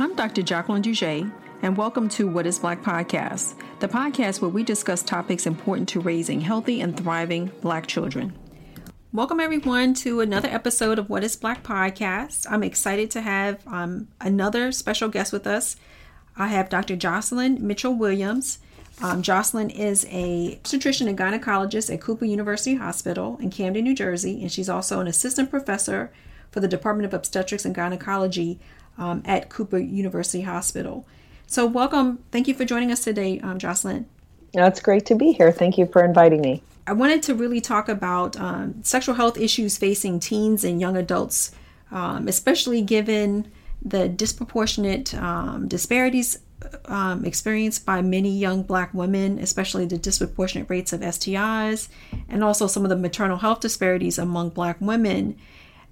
I'm 0.00 0.14
Dr. 0.14 0.40
Jacqueline 0.40 0.80
Dougé, 0.80 1.30
and 1.60 1.76
welcome 1.76 2.08
to 2.08 2.26
What 2.26 2.46
is 2.46 2.58
Black 2.58 2.80
Podcast, 2.82 3.54
the 3.80 3.86
podcast 3.86 4.40
where 4.40 4.48
we 4.48 4.64
discuss 4.64 5.02
topics 5.02 5.46
important 5.46 5.90
to 5.90 6.00
raising 6.00 6.40
healthy 6.40 6.80
and 6.80 6.96
thriving 6.96 7.52
Black 7.60 7.86
children. 7.86 8.32
Welcome, 9.12 9.40
everyone, 9.40 9.92
to 9.96 10.22
another 10.22 10.48
episode 10.48 10.98
of 10.98 11.10
What 11.10 11.22
is 11.22 11.36
Black 11.36 11.62
Podcast. 11.62 12.46
I'm 12.48 12.62
excited 12.62 13.10
to 13.10 13.20
have 13.20 13.62
um, 13.66 14.08
another 14.22 14.72
special 14.72 15.10
guest 15.10 15.34
with 15.34 15.46
us. 15.46 15.76
I 16.34 16.46
have 16.46 16.70
Dr. 16.70 16.96
Jocelyn 16.96 17.58
Mitchell 17.66 17.92
Williams. 17.92 18.58
Um, 19.02 19.20
Jocelyn 19.20 19.68
is 19.68 20.06
a 20.08 20.54
obstetrician 20.54 21.08
and 21.08 21.18
gynecologist 21.18 21.92
at 21.92 22.00
Cooper 22.00 22.24
University 22.24 22.76
Hospital 22.76 23.36
in 23.42 23.50
Camden, 23.50 23.84
New 23.84 23.94
Jersey, 23.94 24.40
and 24.40 24.50
she's 24.50 24.70
also 24.70 25.00
an 25.00 25.06
assistant 25.06 25.50
professor 25.50 26.10
for 26.50 26.60
the 26.60 26.68
Department 26.68 27.04
of 27.04 27.12
Obstetrics 27.12 27.66
and 27.66 27.74
Gynecology 27.74 28.58
um, 28.98 29.22
at 29.24 29.48
Cooper 29.48 29.78
University 29.78 30.42
Hospital. 30.42 31.06
So, 31.46 31.66
welcome. 31.66 32.22
Thank 32.30 32.48
you 32.48 32.54
for 32.54 32.64
joining 32.64 32.92
us 32.92 33.02
today, 33.02 33.40
um, 33.40 33.58
Jocelyn. 33.58 34.06
No, 34.54 34.66
it's 34.66 34.80
great 34.80 35.06
to 35.06 35.14
be 35.14 35.32
here. 35.32 35.52
Thank 35.52 35.78
you 35.78 35.86
for 35.86 36.04
inviting 36.04 36.40
me. 36.40 36.62
I 36.86 36.92
wanted 36.92 37.22
to 37.24 37.34
really 37.34 37.60
talk 37.60 37.88
about 37.88 38.36
um, 38.36 38.82
sexual 38.82 39.14
health 39.14 39.38
issues 39.38 39.76
facing 39.76 40.20
teens 40.20 40.64
and 40.64 40.80
young 40.80 40.96
adults, 40.96 41.52
um, 41.90 42.26
especially 42.26 42.82
given 42.82 43.50
the 43.82 44.08
disproportionate 44.08 45.14
um, 45.14 45.68
disparities 45.68 46.38
um, 46.86 47.24
experienced 47.24 47.86
by 47.86 48.02
many 48.02 48.30
young 48.30 48.62
black 48.62 48.92
women, 48.92 49.38
especially 49.38 49.86
the 49.86 49.98
disproportionate 49.98 50.68
rates 50.68 50.92
of 50.92 51.00
STIs, 51.00 51.88
and 52.28 52.44
also 52.44 52.66
some 52.66 52.84
of 52.84 52.90
the 52.90 52.96
maternal 52.96 53.38
health 53.38 53.60
disparities 53.60 54.18
among 54.18 54.50
black 54.50 54.76
women. 54.80 55.38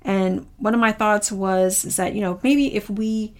And 0.09 0.47
one 0.57 0.73
of 0.73 0.81
my 0.81 0.91
thoughts 0.91 1.31
was 1.31 1.85
is 1.85 1.97
that 1.97 2.15
you 2.15 2.23
know 2.23 2.41
maybe 2.43 2.75
if 2.75 2.89
we 2.89 3.35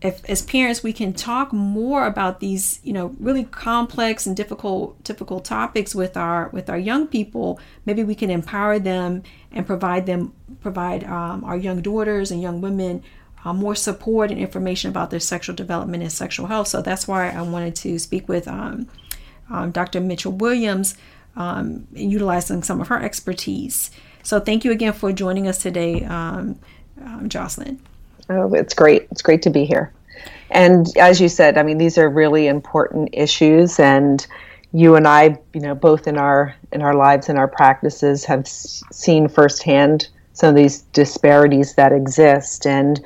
if 0.00 0.24
as 0.24 0.40
parents 0.40 0.82
we 0.82 0.90
can 0.90 1.12
talk 1.12 1.52
more 1.52 2.06
about 2.06 2.40
these 2.40 2.80
you 2.82 2.94
know 2.94 3.14
really 3.20 3.44
complex 3.44 4.26
and 4.26 4.34
difficult 4.34 5.04
difficult 5.04 5.44
topics 5.44 5.94
with 5.94 6.16
our 6.16 6.48
with 6.48 6.70
our 6.70 6.78
young 6.78 7.06
people 7.06 7.60
maybe 7.84 8.02
we 8.02 8.14
can 8.14 8.30
empower 8.30 8.78
them 8.78 9.22
and 9.52 9.66
provide 9.66 10.06
them 10.06 10.32
provide 10.62 11.04
um, 11.04 11.44
our 11.44 11.58
young 11.58 11.82
daughters 11.82 12.30
and 12.30 12.40
young 12.40 12.62
women 12.62 13.02
uh, 13.44 13.52
more 13.52 13.74
support 13.74 14.30
and 14.30 14.40
information 14.40 14.88
about 14.88 15.10
their 15.10 15.20
sexual 15.20 15.54
development 15.54 16.02
and 16.02 16.12
sexual 16.12 16.46
health. 16.46 16.68
So 16.68 16.80
that's 16.80 17.06
why 17.06 17.28
i 17.28 17.42
wanted 17.42 17.76
to 17.76 17.98
speak 17.98 18.30
with 18.30 18.48
um, 18.48 18.88
um, 19.50 19.70
dr 19.70 20.00
mitchell 20.00 20.32
williams 20.32 20.96
um, 21.36 21.86
utilizing 21.92 22.62
some 22.62 22.80
of 22.80 22.88
her 22.88 23.02
expertise 23.02 23.90
so 24.22 24.40
thank 24.40 24.64
you 24.64 24.72
again 24.72 24.92
for 24.92 25.12
joining 25.12 25.48
us 25.48 25.58
today, 25.58 26.04
um, 26.04 26.58
um, 27.00 27.28
Jocelyn. 27.28 27.80
Oh, 28.28 28.54
it's 28.54 28.74
great. 28.74 29.08
It's 29.10 29.22
great 29.22 29.42
to 29.42 29.50
be 29.50 29.64
here. 29.64 29.92
And 30.50 30.86
as 30.98 31.20
you 31.20 31.28
said, 31.28 31.56
I 31.56 31.62
mean, 31.62 31.78
these 31.78 31.98
are 31.98 32.08
really 32.08 32.46
important 32.46 33.10
issues, 33.12 33.80
and 33.80 34.24
you 34.72 34.96
and 34.96 35.08
I, 35.08 35.38
you 35.54 35.60
know, 35.60 35.74
both 35.74 36.06
in 36.06 36.18
our 36.18 36.54
in 36.72 36.82
our 36.82 36.94
lives 36.94 37.28
and 37.28 37.38
our 37.38 37.48
practices, 37.48 38.24
have 38.26 38.46
seen 38.46 39.28
firsthand 39.28 40.08
some 40.34 40.50
of 40.50 40.54
these 40.54 40.82
disparities 40.92 41.74
that 41.74 41.92
exist. 41.92 42.66
And 42.66 43.00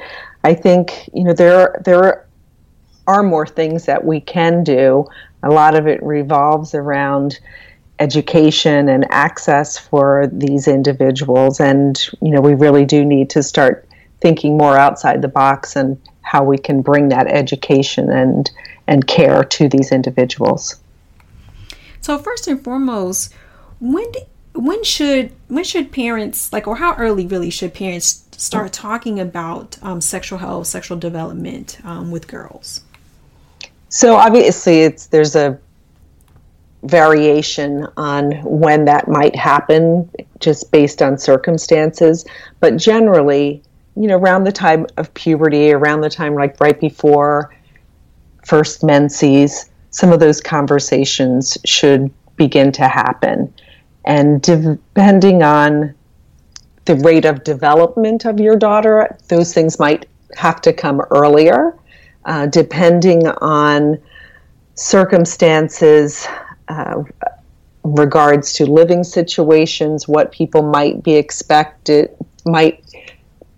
I 0.45 0.55
think, 0.55 1.09
you 1.13 1.25
know, 1.25 1.33
there 1.33 1.81
there 1.85 2.27
are 3.07 3.23
more 3.23 3.47
things 3.47 3.87
that 3.87 4.05
we 4.05 4.21
can 4.21 4.65
do. 4.65 5.07
A 5.43 5.51
lot 5.51 5.77
of 5.77 5.87
it 5.87 6.03
revolves 6.03 6.75
around 6.75 7.39
education 7.99 8.89
and 8.89 9.07
access 9.11 9.79
for 9.79 10.29
these 10.33 10.69
individuals. 10.69 11.61
And 11.61 11.99
you 12.21 12.31
know 12.31 12.41
we 12.41 12.55
really 12.55 12.85
do 12.85 13.05
need 13.05 13.31
to 13.31 13.43
start 13.43 13.89
thinking 14.21 14.57
more 14.57 14.77
outside 14.77 15.23
the 15.23 15.29
box 15.29 15.77
and 15.77 16.01
how 16.23 16.43
we 16.43 16.59
can 16.59 16.83
bring 16.83 17.09
that 17.11 17.27
education 17.27 18.11
and 18.11 18.51
and 18.87 19.07
care 19.07 19.45
to 19.45 19.69
these 19.69 19.93
individuals. 19.93 20.81
So 22.01 22.19
first 22.19 22.47
and 22.49 22.63
foremost 22.63 23.33
when 23.81 24.07
when 24.55 24.83
should 24.85 25.33
when 25.49 25.65
should 25.65 25.93
parents 25.93 26.53
like 26.53 26.67
or 26.67 26.77
how 26.77 26.95
early 26.97 27.27
really 27.27 27.51
should 27.51 27.75
parents 27.75 28.25
start 28.37 28.73
talking 28.73 29.19
about 29.19 29.79
um, 29.83 30.01
sexual 30.01 30.39
health 30.39 30.67
sexual 30.67 30.99
development 30.99 31.79
um, 31.85 32.11
with 32.11 32.27
girls? 32.29 32.83
So 33.89 34.17
obviously 34.17 34.81
it's 34.81 35.07
there's 35.07 35.37
a 35.37 35.59
variation 36.89 37.87
on 37.97 38.33
when 38.43 38.85
that 38.85 39.09
might 39.09 39.37
happen, 39.37 40.09
just 40.41 40.71
based 40.71 41.03
on 41.03 41.19
circumstances. 41.19 42.25
But 42.61 42.77
generally, 42.77 43.63
you 43.97 44.07
know, 44.07 44.17
around 44.17 44.45
the 44.45 44.53
time 44.53 44.87
of 44.97 45.13
puberty, 45.15 45.73
around 45.73 46.03
the 46.03 46.11
time 46.11 46.35
like 46.35 46.61
right 46.61 46.79
before 46.79 47.55
first 48.45 48.85
menses, 48.85 49.71
some 49.91 50.13
of 50.13 50.21
those 50.21 50.41
conversations 50.41 51.57
should 51.65 52.11
begin 52.37 52.71
to 52.73 52.87
happen. 52.87 53.53
And 54.05 54.41
depending 54.43 55.43
on 55.43 55.95
the 56.85 56.97
rate 56.97 57.25
of 57.25 57.43
development 57.43 58.25
of 58.25 58.39
your 58.39 58.57
daughter, 58.57 59.17
those 59.29 59.53
things 59.53 59.79
might 59.79 60.07
have 60.37 60.61
to 60.61 60.73
come 60.73 61.01
earlier, 61.11 61.77
uh, 62.27 62.47
depending 62.47 63.27
on 63.27 63.99
circumstances 64.75 66.29
uh, 66.69 67.03
regards 67.85 68.53
to 68.55 68.67
living 68.67 69.05
situations, 69.05 70.09
what 70.09 70.33
people 70.33 70.63
might 70.63 71.03
be 71.03 71.15
expected, 71.15 72.11
might 72.45 72.83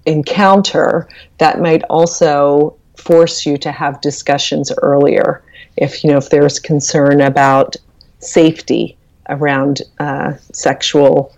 encounter, 0.06 1.08
that 1.38 1.60
might 1.60 1.82
also 1.84 2.76
force 2.96 3.46
you 3.46 3.56
to 3.58 3.72
have 3.72 4.00
discussions 4.00 4.72
earlier. 4.82 5.42
If 5.76 6.02
you 6.02 6.10
know 6.10 6.18
if 6.18 6.30
there's 6.30 6.58
concern 6.58 7.20
about 7.20 7.76
safety 8.18 8.96
around 9.28 9.82
uh, 9.98 10.34
sexual 10.52 11.32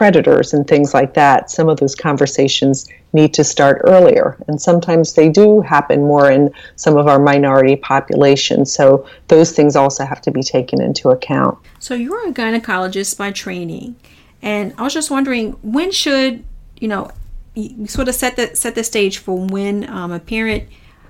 predators 0.00 0.54
and 0.54 0.66
things 0.66 0.94
like 0.94 1.12
that, 1.12 1.50
some 1.50 1.68
of 1.68 1.78
those 1.78 1.94
conversations 1.94 2.88
need 3.12 3.34
to 3.34 3.44
start 3.44 3.82
earlier. 3.84 4.34
And 4.48 4.58
sometimes 4.58 5.12
they 5.12 5.28
do 5.28 5.60
happen 5.60 6.00
more 6.00 6.30
in 6.30 6.50
some 6.76 6.96
of 6.96 7.06
our 7.06 7.18
minority 7.18 7.76
populations. 7.76 8.72
So 8.72 9.06
those 9.28 9.52
things 9.52 9.76
also 9.76 10.06
have 10.06 10.22
to 10.22 10.30
be 10.30 10.42
taken 10.42 10.80
into 10.80 11.10
account. 11.10 11.58
So 11.80 11.92
you're 11.92 12.26
a 12.26 12.32
gynecologist 12.32 13.18
by 13.18 13.30
training. 13.30 13.94
And 14.40 14.72
I 14.78 14.84
was 14.84 14.94
just 14.94 15.10
wondering 15.10 15.52
when 15.60 15.92
should, 15.92 16.44
you 16.78 16.88
know, 16.88 17.10
you 17.54 17.86
sort 17.86 18.08
of 18.08 18.14
set 18.14 18.36
the 18.36 18.56
set 18.56 18.76
the 18.76 18.84
stage 18.84 19.18
for 19.18 19.36
when 19.36 19.86
um, 19.90 20.12
a 20.12 20.18
parent 20.18 20.66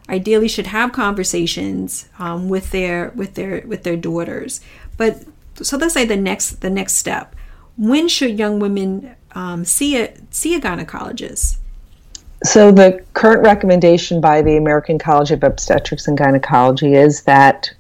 ideally 0.08 0.48
should 0.48 0.66
have 0.66 0.90
conversations 0.90 2.08
um, 2.18 2.48
with 2.48 2.72
their 2.72 3.10
with 3.10 3.34
their 3.34 3.62
with 3.68 3.84
their 3.84 3.96
daughters. 3.96 4.60
But 4.96 5.22
so 5.62 5.76
let's 5.76 5.94
say 5.94 6.04
the 6.04 6.16
next 6.16 6.60
the 6.60 6.70
next 6.70 6.96
step 6.96 7.36
when 7.80 8.08
should 8.08 8.38
young 8.38 8.58
women 8.58 9.16
um, 9.32 9.64
see 9.64 10.00
a 10.00 10.12
see 10.30 10.54
a 10.54 10.60
gynecologist? 10.60 11.56
So 12.44 12.70
the 12.70 13.02
current 13.14 13.42
recommendation 13.42 14.20
by 14.20 14.42
the 14.42 14.56
American 14.56 14.98
College 14.98 15.30
of 15.30 15.42
Obstetrics 15.42 16.06
and 16.06 16.16
Gynecology 16.16 16.94
is 16.94 17.22
that 17.22 17.70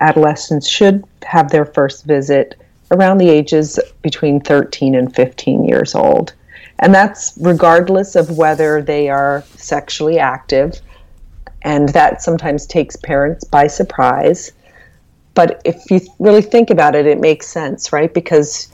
adolescents 0.00 0.66
should 0.66 1.04
have 1.22 1.50
their 1.50 1.66
first 1.66 2.04
visit 2.04 2.58
around 2.90 3.18
the 3.18 3.28
ages 3.28 3.78
between 4.02 4.40
13 4.40 4.94
and 4.94 5.14
15 5.14 5.64
years 5.64 5.94
old. 5.94 6.32
And 6.78 6.94
that's 6.94 7.34
regardless 7.40 8.16
of 8.16 8.36
whether 8.36 8.82
they 8.82 9.08
are 9.08 9.44
sexually 9.56 10.18
active, 10.18 10.80
and 11.62 11.90
that 11.90 12.22
sometimes 12.22 12.66
takes 12.66 12.96
parents 12.96 13.44
by 13.44 13.66
surprise. 13.66 14.52
But 15.34 15.60
if 15.64 15.90
you 15.90 16.00
really 16.18 16.42
think 16.42 16.70
about 16.70 16.94
it, 16.94 17.06
it 17.06 17.20
makes 17.20 17.46
sense, 17.48 17.92
right? 17.92 18.12
Because 18.12 18.68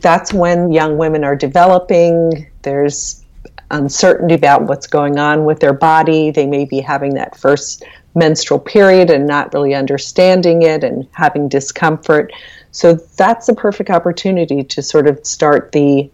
that's 0.00 0.32
when 0.32 0.72
young 0.72 0.98
women 0.98 1.24
are 1.24 1.36
developing. 1.36 2.48
There's 2.62 3.24
uncertainty 3.70 4.34
about 4.34 4.62
what's 4.62 4.86
going 4.86 5.18
on 5.18 5.44
with 5.44 5.60
their 5.60 5.72
body. 5.72 6.30
They 6.30 6.46
may 6.46 6.64
be 6.64 6.80
having 6.80 7.14
that 7.14 7.36
first 7.36 7.84
menstrual 8.14 8.58
period 8.58 9.10
and 9.10 9.26
not 9.26 9.52
really 9.52 9.74
understanding 9.74 10.62
it 10.62 10.82
and 10.82 11.06
having 11.12 11.48
discomfort. 11.48 12.32
So 12.72 12.94
that's 13.16 13.48
a 13.48 13.54
perfect 13.54 13.90
opportunity 13.90 14.62
to 14.64 14.82
sort 14.82 15.06
of 15.06 15.24
start 15.26 15.72
the 15.72 16.10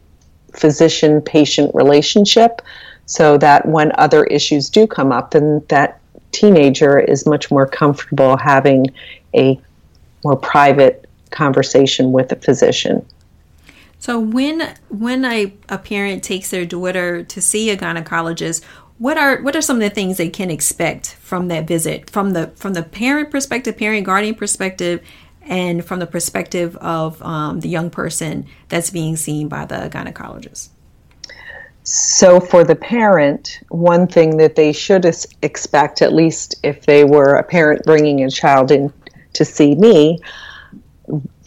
physician 0.52 1.20
patient 1.20 1.74
relationship 1.74 2.62
so 3.06 3.36
that 3.38 3.66
when 3.66 3.92
other 3.98 4.24
issues 4.24 4.70
do 4.70 4.86
come 4.86 5.12
up, 5.12 5.32
then 5.32 5.62
that 5.68 6.00
teenager 6.32 6.98
is 6.98 7.26
much 7.26 7.50
more 7.50 7.66
comfortable 7.66 8.36
having 8.36 8.86
a 9.34 9.60
more 10.24 10.36
private 10.36 11.08
conversation 11.30 12.12
with 12.12 12.32
a 12.32 12.36
physician. 12.36 13.04
So 14.04 14.20
when 14.20 14.76
when 14.90 15.24
a, 15.24 15.54
a 15.70 15.78
parent 15.78 16.22
takes 16.22 16.50
their 16.50 16.66
daughter 16.66 17.22
to 17.22 17.40
see 17.40 17.70
a 17.70 17.76
gynecologist, 17.78 18.62
what 18.98 19.16
are 19.16 19.40
what 19.40 19.56
are 19.56 19.62
some 19.62 19.76
of 19.76 19.80
the 19.80 19.88
things 19.88 20.18
they 20.18 20.28
can 20.28 20.50
expect 20.50 21.14
from 21.22 21.48
that 21.48 21.66
visit 21.66 22.10
from 22.10 22.34
the 22.34 22.48
from 22.48 22.74
the 22.74 22.82
parent 22.82 23.30
perspective, 23.30 23.78
parent 23.78 24.04
guardian 24.04 24.34
perspective, 24.34 25.00
and 25.40 25.82
from 25.82 26.00
the 26.00 26.06
perspective 26.06 26.76
of 26.82 27.22
um, 27.22 27.60
the 27.60 27.68
young 27.70 27.88
person 27.88 28.44
that's 28.68 28.90
being 28.90 29.16
seen 29.16 29.48
by 29.48 29.64
the 29.64 29.88
gynecologist? 29.88 30.68
So, 31.84 32.40
for 32.40 32.62
the 32.62 32.76
parent, 32.76 33.60
one 33.70 34.06
thing 34.06 34.36
that 34.36 34.54
they 34.54 34.74
should 34.74 35.06
expect, 35.40 36.02
at 36.02 36.12
least 36.12 36.56
if 36.62 36.84
they 36.84 37.04
were 37.04 37.36
a 37.36 37.42
parent 37.42 37.84
bringing 37.84 38.22
a 38.22 38.30
child 38.30 38.70
in 38.70 38.92
to 39.32 39.46
see 39.46 39.74
me, 39.74 40.20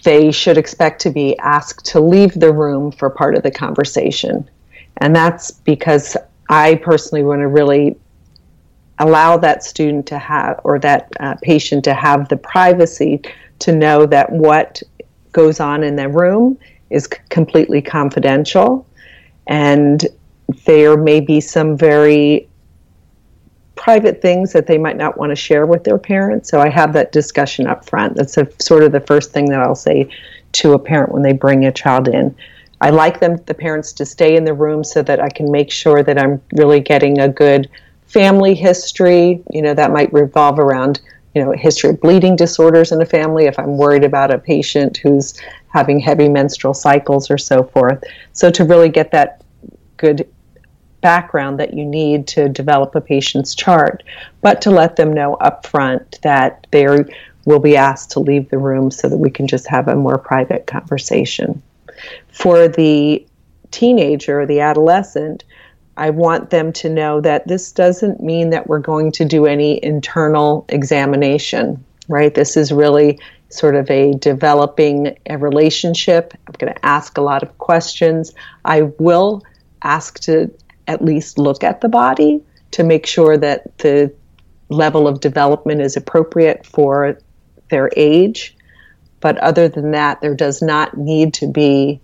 they 0.04 0.32
should 0.32 0.58
expect 0.58 1.02
to 1.02 1.10
be 1.10 1.38
asked 1.40 1.86
to 1.86 2.00
leave 2.00 2.34
the 2.34 2.54
room 2.54 2.92
for 2.92 3.10
part 3.10 3.36
of 3.36 3.44
the 3.44 3.52
conversation. 3.52 4.50
And 4.98 5.16
that's 5.16 5.52
because 5.52 6.16
I 6.50 6.76
personally 6.76 7.24
want 7.24 7.42
to 7.42 7.48
really 7.48 7.98
allow 9.00 9.38
that 9.38 9.64
student 9.64 10.08
to 10.08 10.18
have, 10.18 10.60
or 10.64 10.80
that 10.80 11.12
uh, 11.20 11.36
patient 11.42 11.84
to 11.84 11.94
have 11.94 12.30
the 12.30 12.38
privacy 12.38 13.22
to 13.60 13.76
know 13.76 14.06
that 14.06 14.32
what 14.32 14.82
goes 15.32 15.60
on 15.60 15.84
in 15.84 15.96
the 15.96 16.10
room 16.10 16.58
is 16.90 17.06
c- 17.06 17.20
completely 17.30 17.82
confidential. 17.82 18.88
And 19.48 20.06
there 20.66 20.98
may 20.98 21.20
be 21.20 21.42
some 21.42 21.78
very 21.78 22.48
private 23.78 24.22
things 24.22 24.52
that 24.54 24.68
they 24.68 24.78
might 24.78 24.98
not 24.98 25.18
want 25.18 25.30
to 25.30 25.36
share 25.36 25.66
with 25.66 25.84
their 25.84 25.98
parents. 25.98 26.50
So 26.50 26.60
I 26.60 26.70
have 26.70 26.94
that 26.94 27.12
discussion 27.12 27.68
up 27.68 27.88
front. 27.88 28.16
That's 28.16 28.38
a, 28.38 28.48
sort 28.60 28.84
of 28.84 28.92
the 28.92 29.00
first 29.00 29.32
thing 29.32 29.46
that 29.50 29.62
I'll 29.62 29.76
say 29.76 30.10
to 30.54 30.74
a 30.74 30.80
parent 30.80 31.12
when 31.12 31.22
they 31.22 31.34
bring 31.34 31.66
a 31.66 31.72
child 31.72 32.08
in. 32.08 32.36
I 32.82 32.90
like 32.90 33.20
them, 33.20 33.38
the 33.46 33.54
parents, 33.54 33.94
to 33.94 34.06
stay 34.06 34.36
in 34.36 34.46
the 34.46 34.54
room 34.54 34.84
so 34.84 35.02
that 35.04 35.20
I 35.20 35.30
can 35.30 35.52
make 35.52 35.72
sure 35.72 36.04
that 36.04 36.20
I'm 36.20 36.42
really 36.54 36.80
getting 36.80 37.20
a 37.20 37.30
good 37.30 37.70
family 38.06 38.54
history. 38.54 39.42
You 39.52 39.62
know, 39.62 39.74
that 39.74 39.92
might 39.92 40.12
revolve 40.14 40.60
around, 40.60 41.02
you 41.34 41.44
know, 41.44 41.52
history 41.52 41.92
of 41.92 42.02
bleeding 42.02 42.36
disorders 42.36 42.92
in 42.92 43.02
a 43.02 43.06
family 43.06 43.46
if 43.46 43.58
I'm 43.58 43.78
worried 43.78 44.04
about 44.04 44.34
a 44.34 44.38
patient 44.38 44.98
who's 44.98 45.40
having 45.70 46.00
heavy 46.00 46.30
menstrual 46.30 46.74
cycles 46.74 47.32
or 47.32 47.38
so 47.38 47.64
forth. 47.64 48.04
So 48.34 48.52
to 48.52 48.64
really 48.64 48.90
get 48.90 49.12
that 49.12 49.44
good 49.98 50.28
background 51.02 51.60
that 51.60 51.74
you 51.74 51.86
need 51.86 52.28
to 52.28 52.50
develop 52.50 52.96
a 52.96 53.02
patient's 53.02 53.56
chart, 53.56 54.04
but 54.42 54.62
to 54.62 54.72
let 54.72 54.96
them 54.96 55.14
know 55.14 55.38
upfront 55.42 56.20
that 56.22 56.68
they 56.72 56.88
will 57.46 57.60
be 57.60 57.78
asked 57.78 58.12
to 58.12 58.20
leave 58.20 58.50
the 58.50 58.58
room 58.58 58.92
so 58.92 59.08
that 59.08 59.18
we 59.18 59.30
can 59.30 59.48
just 59.48 59.68
have 59.68 59.88
a 59.88 59.96
more 59.96 60.18
private 60.18 60.68
conversation. 60.68 61.62
For 62.32 62.68
the 62.68 63.26
teenager 63.72 64.42
or 64.42 64.46
the 64.46 64.60
adolescent, 64.60 65.44
I 65.96 66.12
want 66.12 66.52
them 66.52 66.72
to 66.74 66.90
know 66.90 67.22
that 67.22 67.48
this 67.48 67.72
doesn't 67.72 68.22
mean 68.22 68.52
that 68.52 68.68
we're 68.68 68.80
going 68.80 69.12
to 69.14 69.26
do 69.26 69.46
any 69.46 69.84
internal 69.84 70.66
examination, 70.70 71.84
right? 72.08 72.34
This 72.34 72.56
is 72.56 72.72
really 72.72 73.20
sort 73.50 73.76
of 73.76 73.90
a 73.90 74.14
developing 74.14 75.18
a 75.28 75.38
relationship. 75.38 76.34
I'm 76.48 76.54
going 76.58 76.74
to 76.74 76.86
ask 76.86 77.18
a 77.18 77.22
lot 77.22 77.44
of 77.44 77.58
questions. 77.58 78.34
I 78.66 78.82
will 79.00 79.44
ask 79.82 80.20
to 80.22 80.52
at 80.88 81.04
least 81.04 81.38
look 81.38 81.64
at 81.64 81.82
the 81.82 81.90
body 81.90 82.42
to 82.72 82.84
make 82.84 83.06
sure 83.06 83.38
that 83.38 83.78
the 83.80 84.14
level 84.70 85.08
of 85.08 85.20
development 85.20 85.82
is 85.82 85.96
appropriate 85.96 86.66
for 86.66 87.18
their 87.70 87.90
age. 87.96 88.56
But 89.20 89.38
other 89.40 89.68
than 89.68 89.92
that, 89.92 90.22
there 90.22 90.36
does 90.36 90.62
not 90.62 90.98
need 90.98 91.34
to 91.36 91.48
be 91.48 92.00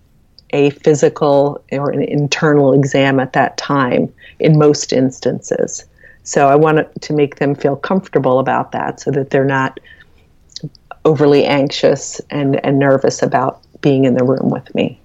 a 0.50 0.70
physical 0.70 1.62
or 1.72 1.90
an 1.90 2.02
internal 2.02 2.72
exam 2.72 3.18
at 3.20 3.32
that 3.32 3.56
time 3.56 4.12
in 4.38 4.58
most 4.58 4.92
instances. 4.92 5.84
So 6.22 6.48
I 6.48 6.54
want 6.54 7.02
to 7.02 7.12
make 7.12 7.36
them 7.36 7.54
feel 7.54 7.76
comfortable 7.76 8.38
about 8.38 8.72
that 8.72 9.00
so 9.00 9.10
that 9.10 9.30
they're 9.30 9.44
not 9.44 9.78
overly 11.04 11.44
anxious 11.44 12.20
and, 12.30 12.64
and 12.64 12.78
nervous 12.78 13.22
about 13.22 13.60
being 13.80 14.04
in 14.04 14.14
the 14.14 14.24
room 14.24 14.48
with 14.48 14.74
me. 14.74 14.98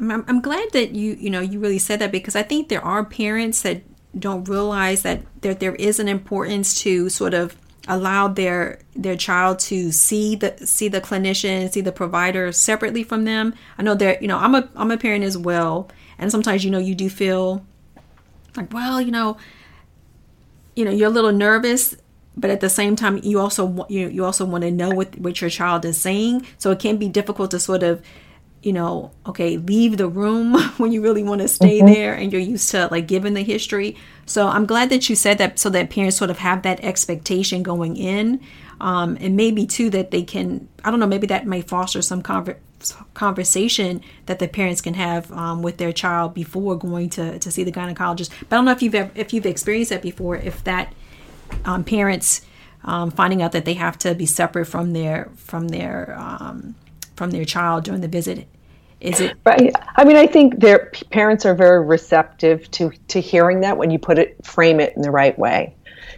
I'm, 0.00 0.24
I'm 0.26 0.40
glad 0.40 0.70
that 0.72 0.92
you 0.92 1.16
you 1.20 1.30
know 1.30 1.40
you 1.40 1.60
really 1.60 1.78
said 1.78 1.98
that 2.00 2.12
because 2.12 2.34
I 2.34 2.42
think 2.42 2.68
there 2.68 2.84
are 2.84 3.04
parents 3.04 3.62
that 3.62 3.82
don't 4.18 4.48
realize 4.48 5.02
that 5.02 5.22
there, 5.42 5.54
there 5.54 5.74
is 5.76 6.00
an 6.00 6.08
importance 6.08 6.80
to 6.82 7.08
sort 7.08 7.34
of 7.34 7.56
allow 7.88 8.28
their 8.28 8.78
their 8.94 9.16
child 9.16 9.58
to 9.58 9.92
see 9.92 10.36
the 10.36 10.56
see 10.66 10.88
the 10.88 11.00
clinician 11.00 11.70
see 11.72 11.80
the 11.80 11.92
provider 11.92 12.52
separately 12.52 13.02
from 13.02 13.24
them. 13.24 13.54
I 13.78 13.82
know 13.82 13.94
that 13.94 14.22
you 14.22 14.28
know 14.28 14.38
i'm 14.38 14.54
a 14.54 14.68
i'm 14.76 14.90
a 14.90 14.96
parent 14.96 15.24
as 15.24 15.36
well. 15.36 15.88
And 16.18 16.30
sometimes 16.30 16.64
you 16.64 16.70
know 16.70 16.78
you 16.78 16.94
do 16.94 17.08
feel 17.08 17.64
like 18.56 18.72
well 18.72 19.00
you 19.00 19.10
know 19.10 19.36
you 20.76 20.84
know 20.84 20.90
you're 20.90 21.08
a 21.08 21.12
little 21.12 21.32
nervous 21.32 21.96
but 22.36 22.50
at 22.50 22.60
the 22.60 22.70
same 22.70 22.96
time 22.96 23.18
you 23.22 23.38
also 23.38 23.86
you, 23.88 24.08
you 24.08 24.24
also 24.24 24.44
want 24.44 24.62
to 24.62 24.70
know 24.70 24.90
what 24.90 25.18
what 25.18 25.40
your 25.40 25.50
child 25.50 25.84
is 25.84 26.00
saying. 26.00 26.46
So 26.58 26.70
it 26.70 26.78
can 26.78 26.96
be 26.96 27.08
difficult 27.08 27.50
to 27.52 27.60
sort 27.60 27.82
of 27.82 28.02
you 28.62 28.72
know, 28.72 29.10
okay, 29.26 29.56
leave 29.56 29.96
the 29.96 30.08
room 30.08 30.54
when 30.76 30.92
you 30.92 31.02
really 31.02 31.22
want 31.22 31.40
to 31.40 31.48
stay 31.48 31.78
mm-hmm. 31.78 31.92
there 31.92 32.14
and 32.14 32.32
you're 32.32 32.40
used 32.40 32.70
to 32.70 32.88
like 32.90 33.06
giving 33.06 33.34
the 33.34 33.42
history. 33.42 33.96
So 34.26 34.48
I'm 34.48 34.66
glad 34.66 34.90
that 34.90 35.08
you 35.08 35.16
said 35.16 35.38
that 35.38 35.58
so 35.58 35.70
that 35.70 35.90
parents 35.90 36.16
sort 36.16 36.30
of 36.30 36.38
have 36.38 36.62
that 36.62 36.80
expectation 36.84 37.62
going 37.62 37.96
in. 37.96 38.40
Um, 38.80 39.18
and 39.20 39.36
maybe 39.36 39.66
too 39.66 39.90
that 39.90 40.10
they 40.10 40.22
can, 40.22 40.66
I 40.84 40.90
don't 40.90 41.00
know, 41.00 41.06
maybe 41.06 41.26
that 41.26 41.46
may 41.46 41.60
foster 41.60 42.00
some 42.00 42.22
conver- 42.22 42.56
conversation 43.12 44.00
that 44.24 44.38
the 44.38 44.48
parents 44.48 44.80
can 44.80 44.94
have 44.94 45.30
um, 45.32 45.60
with 45.62 45.76
their 45.76 45.92
child 45.92 46.32
before 46.32 46.76
going 46.76 47.10
to, 47.10 47.38
to 47.38 47.50
see 47.50 47.62
the 47.62 47.72
gynecologist. 47.72 48.30
But 48.48 48.56
I 48.56 48.58
don't 48.58 48.64
know 48.64 48.72
if 48.72 48.82
you've 48.82 48.94
ever, 48.94 49.10
if 49.14 49.34
you've 49.34 49.44
experienced 49.44 49.90
that 49.90 50.00
before, 50.00 50.36
if 50.36 50.64
that 50.64 50.94
um, 51.64 51.84
parents 51.84 52.40
um, 52.84 53.10
finding 53.10 53.42
out 53.42 53.52
that 53.52 53.64
they 53.64 53.74
have 53.74 53.98
to 53.98 54.14
be 54.14 54.26
separate 54.26 54.66
from 54.66 54.92
their 54.92 55.30
from 55.36 55.68
their 55.68 56.16
um, 56.18 56.74
from 57.20 57.32
their 57.32 57.44
child 57.44 57.84
during 57.84 58.00
the 58.00 58.08
visit? 58.08 58.46
Is 59.02 59.20
it 59.20 59.36
right. 59.44 59.74
I 59.96 60.04
mean 60.04 60.16
i 60.16 60.26
think 60.26 60.60
their 60.60 60.90
parents 61.10 61.44
are 61.44 61.54
very 61.54 61.84
receptive 61.84 62.70
to 62.70 62.90
to 63.08 63.20
hearing 63.20 63.60
that 63.60 63.76
when 63.76 63.90
you 63.90 63.98
put 63.98 64.18
it 64.18 64.42
frame 64.42 64.80
it 64.80 64.96
in 64.96 65.02
the 65.02 65.10
right 65.10 65.38
way. 65.38 65.74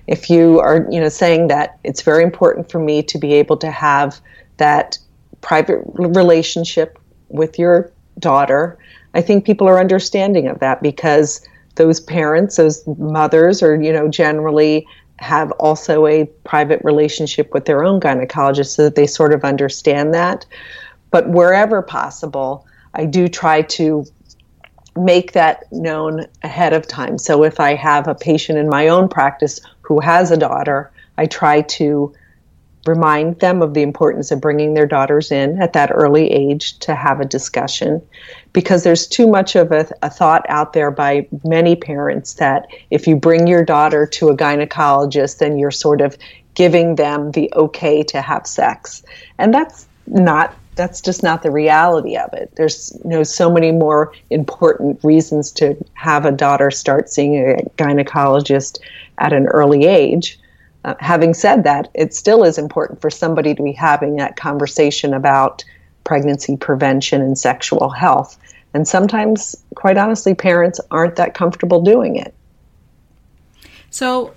If 0.06 0.30
you 0.30 0.60
are 0.60 0.86
you 0.92 1.00
know 1.00 1.08
saying 1.08 1.48
that 1.48 1.80
it's 1.82 2.02
very 2.02 2.22
important 2.22 2.70
for 2.70 2.78
me 2.78 3.02
to 3.02 3.18
be 3.18 3.32
able 3.34 3.56
to 3.56 3.70
have 3.72 4.20
that 4.58 4.96
private 5.40 5.80
relationship 5.94 7.00
with 7.30 7.58
your 7.58 7.90
daughter. 8.20 8.78
I 9.14 9.22
think 9.22 9.44
people 9.44 9.66
are 9.66 9.80
understanding 9.80 10.46
of 10.46 10.60
that 10.60 10.82
because 10.82 11.40
those 11.74 11.98
parents 11.98 12.56
those 12.56 12.86
mothers 12.96 13.60
are 13.60 13.74
you 13.82 13.92
know 13.92 14.06
generally 14.06 14.86
have 15.16 15.50
also 15.52 16.06
a 16.06 16.26
private 16.44 16.80
relationship 16.84 17.52
with 17.54 17.64
their 17.64 17.84
own 17.84 18.00
gynecologist 18.00 18.74
so 18.74 18.82
that 18.84 18.94
they 18.94 19.06
sort 19.06 19.32
of 19.32 19.44
understand 19.44 20.14
that 20.14 20.46
but 21.12 21.28
wherever 21.28 21.82
possible, 21.82 22.66
I 22.94 23.04
do 23.04 23.28
try 23.28 23.62
to 23.62 24.04
make 24.96 25.32
that 25.32 25.70
known 25.72 26.26
ahead 26.42 26.72
of 26.72 26.88
time. 26.88 27.16
So 27.18 27.44
if 27.44 27.60
I 27.60 27.74
have 27.74 28.08
a 28.08 28.14
patient 28.14 28.58
in 28.58 28.68
my 28.68 28.88
own 28.88 29.08
practice 29.08 29.60
who 29.82 30.00
has 30.00 30.30
a 30.30 30.36
daughter, 30.36 30.90
I 31.16 31.26
try 31.26 31.62
to 31.62 32.12
remind 32.86 33.38
them 33.38 33.62
of 33.62 33.74
the 33.74 33.82
importance 33.82 34.30
of 34.30 34.40
bringing 34.40 34.74
their 34.74 34.86
daughters 34.86 35.30
in 35.30 35.60
at 35.62 35.72
that 35.74 35.90
early 35.92 36.30
age 36.30 36.78
to 36.80 36.94
have 36.94 37.20
a 37.20 37.24
discussion 37.24 38.02
because 38.52 38.82
there's 38.82 39.06
too 39.06 39.28
much 39.28 39.54
of 39.54 39.70
a, 39.70 39.88
a, 40.02 40.10
thought 40.10 40.44
out 40.48 40.72
there 40.72 40.90
by 40.90 41.26
many 41.44 41.76
parents 41.76 42.34
that 42.34 42.66
if 42.90 43.06
you 43.06 43.14
bring 43.14 43.46
your 43.46 43.64
daughter 43.64 44.04
to 44.04 44.30
a 44.30 44.36
gynecologist 44.36 45.38
then 45.38 45.58
you're 45.58 45.70
sort 45.70 46.00
of 46.00 46.18
giving 46.54 46.96
them 46.96 47.30
the 47.30 47.52
okay 47.54 48.02
to 48.02 48.20
have 48.20 48.48
sex 48.48 49.04
and 49.38 49.54
that's 49.54 49.86
not 50.08 50.52
that's 50.74 51.00
just 51.00 51.22
not 51.22 51.42
the 51.42 51.50
reality 51.50 52.16
of 52.16 52.32
it. 52.32 52.52
There's 52.56 52.98
you 53.04 53.10
know 53.10 53.22
so 53.22 53.50
many 53.50 53.72
more 53.72 54.12
important 54.30 55.02
reasons 55.02 55.50
to 55.52 55.76
have 55.94 56.24
a 56.24 56.32
daughter 56.32 56.70
start 56.70 57.10
seeing 57.10 57.36
a 57.36 57.56
gynecologist 57.76 58.78
at 59.18 59.32
an 59.32 59.46
early 59.46 59.84
age. 59.84 60.38
Uh, 60.84 60.94
having 60.98 61.34
said 61.34 61.64
that, 61.64 61.88
it 61.94 62.14
still 62.14 62.42
is 62.42 62.58
important 62.58 63.00
for 63.00 63.10
somebody 63.10 63.54
to 63.54 63.62
be 63.62 63.72
having 63.72 64.16
that 64.16 64.36
conversation 64.36 65.14
about 65.14 65.62
pregnancy 66.04 66.56
prevention 66.56 67.20
and 67.22 67.38
sexual 67.38 67.88
health. 67.88 68.36
And 68.74 68.88
sometimes, 68.88 69.54
quite 69.74 69.96
honestly, 69.96 70.34
parents 70.34 70.80
aren't 70.90 71.16
that 71.16 71.34
comfortable 71.34 71.82
doing 71.82 72.16
it. 72.16 72.34
So, 73.90 74.32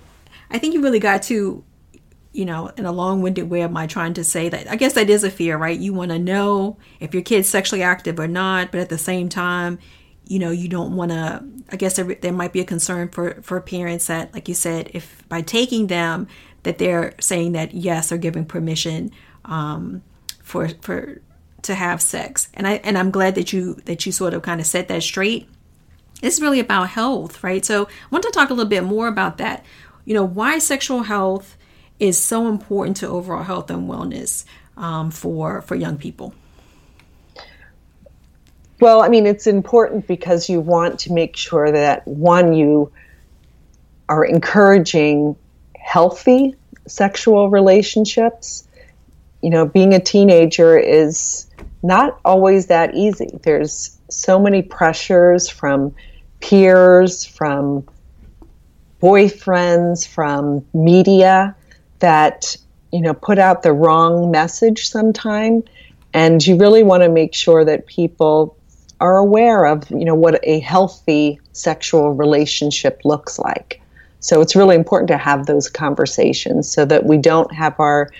I 0.50 0.58
think 0.58 0.74
you 0.74 0.82
really 0.82 1.00
got 1.00 1.22
to 1.24 1.64
you 2.36 2.44
know, 2.44 2.66
in 2.76 2.84
a 2.84 2.92
long 2.92 3.22
winded 3.22 3.48
way, 3.48 3.62
am 3.62 3.76
I 3.78 3.86
trying 3.86 4.12
to 4.14 4.22
say 4.22 4.50
that? 4.50 4.70
I 4.70 4.76
guess 4.76 4.92
that 4.92 5.08
is 5.08 5.24
a 5.24 5.30
fear, 5.30 5.56
right? 5.56 5.78
You 5.78 5.94
want 5.94 6.10
to 6.10 6.18
know 6.18 6.76
if 7.00 7.14
your 7.14 7.22
kid's 7.22 7.48
sexually 7.48 7.82
active 7.82 8.20
or 8.20 8.28
not, 8.28 8.70
but 8.70 8.80
at 8.80 8.90
the 8.90 8.98
same 8.98 9.30
time, 9.30 9.78
you 10.26 10.38
know, 10.38 10.50
you 10.50 10.68
don't 10.68 10.94
want 10.94 11.12
to. 11.12 11.42
I 11.72 11.76
guess 11.76 11.96
there, 11.96 12.14
there 12.14 12.32
might 12.32 12.52
be 12.52 12.60
a 12.60 12.64
concern 12.64 13.08
for 13.08 13.40
for 13.40 13.58
parents 13.62 14.08
that, 14.08 14.34
like 14.34 14.48
you 14.48 14.54
said, 14.54 14.90
if 14.92 15.26
by 15.30 15.40
taking 15.40 15.86
them, 15.86 16.28
that 16.64 16.76
they're 16.76 17.14
saying 17.20 17.52
that 17.52 17.72
yes, 17.72 18.10
they're 18.10 18.18
giving 18.18 18.44
permission 18.44 19.12
um, 19.46 20.02
for 20.42 20.68
for 20.82 21.22
to 21.62 21.74
have 21.74 22.02
sex. 22.02 22.48
And 22.52 22.68
I 22.68 22.74
and 22.84 22.98
I'm 22.98 23.10
glad 23.10 23.34
that 23.36 23.52
you 23.54 23.74
that 23.86 24.04
you 24.04 24.12
sort 24.12 24.34
of 24.34 24.42
kind 24.42 24.60
of 24.60 24.66
set 24.66 24.88
that 24.88 25.02
straight. 25.02 25.48
It's 26.20 26.40
really 26.40 26.60
about 26.60 26.90
health, 26.90 27.42
right? 27.42 27.64
So 27.64 27.84
I 27.84 28.08
want 28.10 28.24
to 28.24 28.30
talk 28.30 28.50
a 28.50 28.54
little 28.54 28.68
bit 28.68 28.84
more 28.84 29.08
about 29.08 29.38
that. 29.38 29.64
You 30.04 30.12
know, 30.12 30.24
why 30.24 30.58
sexual 30.58 31.04
health 31.04 31.56
is 31.98 32.18
so 32.18 32.48
important 32.48 32.96
to 32.98 33.08
overall 33.08 33.42
health 33.42 33.70
and 33.70 33.88
wellness 33.88 34.44
um, 34.76 35.10
for 35.10 35.62
for 35.62 35.74
young 35.74 35.96
people? 35.96 36.34
Well, 38.80 39.02
I 39.02 39.08
mean, 39.08 39.26
it's 39.26 39.46
important 39.46 40.06
because 40.06 40.50
you 40.50 40.60
want 40.60 41.00
to 41.00 41.12
make 41.12 41.36
sure 41.36 41.72
that 41.72 42.06
one, 42.06 42.52
you 42.52 42.92
are 44.08 44.24
encouraging 44.24 45.36
healthy 45.78 46.54
sexual 46.86 47.48
relationships. 47.48 48.68
You 49.42 49.50
know, 49.50 49.66
being 49.66 49.94
a 49.94 50.00
teenager 50.00 50.76
is 50.76 51.46
not 51.82 52.20
always 52.24 52.66
that 52.66 52.94
easy. 52.94 53.38
There's 53.42 53.98
so 54.10 54.38
many 54.38 54.60
pressures 54.60 55.48
from 55.48 55.94
peers, 56.40 57.24
from 57.24 57.86
boyfriends, 59.00 60.06
from 60.06 60.66
media 60.74 61.56
that, 62.00 62.56
you 62.92 63.00
know, 63.00 63.14
put 63.14 63.38
out 63.38 63.62
the 63.62 63.72
wrong 63.72 64.30
message 64.30 64.88
sometime. 64.88 65.62
And 66.12 66.44
you 66.46 66.56
really 66.56 66.82
want 66.82 67.02
to 67.02 67.08
make 67.08 67.34
sure 67.34 67.64
that 67.64 67.86
people 67.86 68.56
are 69.00 69.18
aware 69.18 69.66
of, 69.66 69.90
you 69.90 70.04
know, 70.04 70.14
what 70.14 70.40
a 70.42 70.60
healthy 70.60 71.38
sexual 71.52 72.12
relationship 72.12 73.00
looks 73.04 73.38
like. 73.38 73.80
So 74.20 74.40
it's 74.40 74.56
really 74.56 74.76
important 74.76 75.08
to 75.08 75.18
have 75.18 75.46
those 75.46 75.68
conversations 75.68 76.70
so 76.70 76.84
that 76.86 77.04
we 77.04 77.18
don't 77.18 77.52
have 77.52 77.78
our 77.78 78.10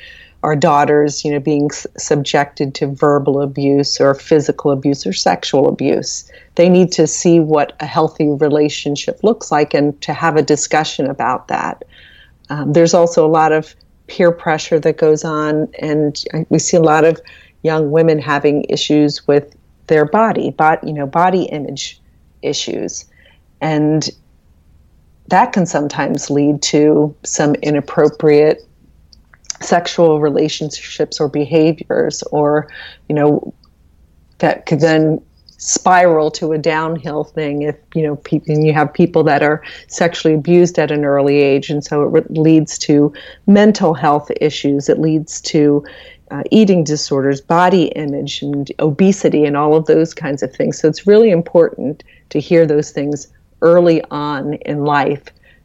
our 0.43 0.55
daughters, 0.55 1.25
you 1.25 1.33
know, 1.33 1.41
being 1.41 1.69
s- 1.73 1.87
subjected 1.97 2.75
to 2.77 2.87
verbal 2.87 3.43
abuse 3.43 4.01
or 4.01 4.15
physical 4.15 4.71
abuse 4.71 5.05
or 5.05 5.13
sexual 5.13 5.69
abuse. 5.69 6.31
They 6.55 6.69
need 6.69 6.93
to 6.93 7.07
see 7.09 7.41
what 7.41 7.73
a 7.81 7.87
healthy 7.87 8.29
relationship 8.29 9.19
looks 9.25 9.51
like 9.51 9.75
and 9.75 10.01
to 10.03 10.13
have 10.13 10.37
a 10.37 10.43
discussion 10.43 11.07
about 11.11 11.49
that. 11.49 11.83
Um, 12.51 12.73
there's 12.73 12.95
also 12.95 13.27
a 13.27 13.29
lot 13.29 13.53
of 13.53 13.75
peer 14.07 14.31
pressure 14.31 14.79
that 14.81 14.99
goes 14.99 15.25
on, 15.25 15.69
and 15.81 16.23
we 16.49 16.59
see 16.59 16.77
a 16.77 16.83
lot 16.83 17.05
of 17.05 17.21
young 17.63 17.91
women 17.91 18.19
having 18.19 18.65
issues 18.69 19.27
with 19.27 19.57
their 19.89 20.05
body, 20.05 20.51
but 20.51 20.83
you 20.85 20.93
know, 20.93 21.07
body 21.07 21.45
image 21.45 22.01
issues, 22.43 23.05
and 23.61 24.11
that 25.29 25.53
can 25.53 25.67
sometimes 25.67 26.31
lead 26.31 26.63
to 26.63 27.15
some 27.25 27.55
inappropriate 27.57 28.63
sexual 29.61 30.21
relationships 30.21 31.19
or 31.19 31.29
behaviors 31.29 32.23
or 32.25 32.69
you 33.09 33.15
know 33.15 33.55
that 34.39 34.67
could 34.67 34.81
then 34.81 35.21
spiral 35.67 36.31
to 36.31 36.53
a 36.53 36.59
downhill 36.59 37.25
thing 37.25 37.63
if 37.63 37.77
you 37.95 38.03
know 38.03 38.17
people 38.17 38.57
you 38.57 38.73
have 38.73 38.93
people 38.93 39.25
that 39.25 39.43
are 39.43 39.63
sexually 39.89 40.35
abused 40.35 40.79
at 40.79 40.91
an 40.91 41.05
early 41.05 41.39
age 41.39 41.71
and 41.71 41.85
so 41.85 42.15
it 42.15 42.31
leads 42.31 42.79
to 42.79 43.13
mental 43.47 43.93
health 43.93 44.31
issues 44.41 44.89
it 44.89 44.99
leads 44.99 45.41
to 45.41 45.85
uh, 46.31 46.43
eating 46.51 46.85
disorders 46.85 47.41
body 47.41 47.87
image 47.97 48.43
and 48.43 48.71
obesity 48.79 49.45
and 49.45 49.57
all 49.57 49.75
of 49.75 49.87
those 49.87 50.15
kinds 50.15 50.43
of 50.43 50.53
things 50.55 50.79
so 50.79 50.89
it's 50.89 51.07
really 51.07 51.31
important 51.31 52.05
to 52.31 52.39
hear 52.39 52.65
those 52.65 52.91
things 52.93 53.29
early 53.63 54.03
on 54.11 54.55
in 54.55 54.85
life 54.85 55.25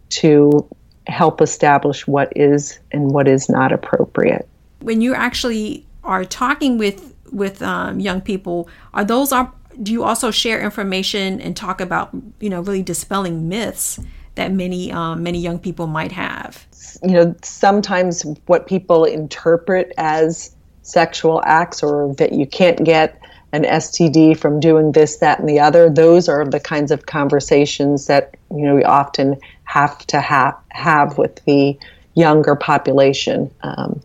to 0.09 0.67
help 1.07 1.41
establish 1.41 2.07
what 2.07 2.31
is 2.35 2.79
and 2.91 3.11
what 3.11 3.27
is 3.27 3.49
not 3.49 3.71
appropriate. 3.71 4.47
When 4.79 5.01
you 5.01 5.13
actually 5.13 5.85
are 6.03 6.25
talking 6.25 6.77
with 6.77 7.13
with 7.31 7.61
um, 7.61 7.99
young 7.99 8.19
people, 8.19 8.67
are 8.93 9.05
those 9.05 9.31
are 9.31 9.53
do 9.81 9.91
you 9.91 10.03
also 10.03 10.31
share 10.31 10.61
information 10.61 11.39
and 11.41 11.55
talk 11.55 11.81
about 11.81 12.11
you 12.39 12.49
know 12.49 12.61
really 12.61 12.83
dispelling 12.83 13.47
myths 13.49 13.99
that 14.35 14.51
many 14.51 14.91
um, 14.91 15.23
many 15.23 15.39
young 15.39 15.59
people 15.59 15.87
might 15.87 16.11
have? 16.11 16.65
You 17.03 17.11
know, 17.11 17.35
sometimes 17.41 18.25
what 18.45 18.67
people 18.67 19.05
interpret 19.05 19.93
as 19.97 20.55
sexual 20.83 21.41
acts 21.45 21.83
or 21.83 22.13
that 22.15 22.33
you 22.33 22.45
can't 22.45 22.83
get 22.83 23.19
an 23.53 23.63
STD 23.63 24.37
from 24.37 24.59
doing 24.59 24.93
this, 24.93 25.17
that, 25.17 25.39
and 25.39 25.47
the 25.47 25.59
other. 25.59 25.89
Those 25.89 26.29
are 26.29 26.45
the 26.45 26.59
kinds 26.59 26.91
of 26.91 27.05
conversations 27.05 28.07
that 28.07 28.35
you 28.49 28.61
know 28.65 28.75
we 28.75 28.83
often 28.83 29.39
have 29.63 30.05
to 30.07 30.21
have 30.21 30.55
have 30.69 31.17
with 31.17 31.43
the 31.45 31.77
younger 32.13 32.55
population. 32.55 33.51
Um, 33.61 34.01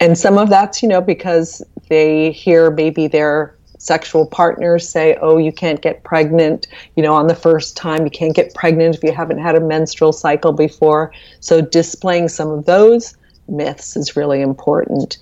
and 0.00 0.18
some 0.18 0.38
of 0.38 0.48
that's 0.48 0.82
you 0.82 0.88
know 0.88 1.00
because 1.00 1.62
they 1.88 2.32
hear 2.32 2.70
maybe 2.70 3.06
their 3.06 3.54
sexual 3.84 4.26
partners 4.26 4.88
say, 4.88 5.16
"Oh, 5.20 5.38
you 5.38 5.52
can't 5.52 5.80
get 5.80 6.02
pregnant," 6.04 6.66
you 6.96 7.02
know, 7.02 7.12
on 7.12 7.26
the 7.26 7.34
first 7.34 7.76
time. 7.76 8.04
You 8.04 8.10
can't 8.10 8.34
get 8.34 8.54
pregnant 8.54 8.96
if 8.96 9.02
you 9.02 9.12
haven't 9.12 9.38
had 9.38 9.56
a 9.56 9.60
menstrual 9.60 10.12
cycle 10.12 10.52
before. 10.52 11.12
So 11.40 11.60
displaying 11.60 12.28
some 12.28 12.50
of 12.50 12.64
those 12.64 13.16
myths 13.48 13.96
is 13.96 14.16
really 14.16 14.40
important 14.40 15.18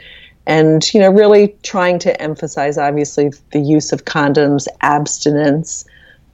and 0.47 0.92
you 0.92 1.00
know 1.00 1.11
really 1.11 1.54
trying 1.62 1.99
to 1.99 2.21
emphasize 2.21 2.78
obviously 2.78 3.31
the 3.52 3.61
use 3.61 3.92
of 3.92 4.04
condoms 4.04 4.66
abstinence 4.81 5.85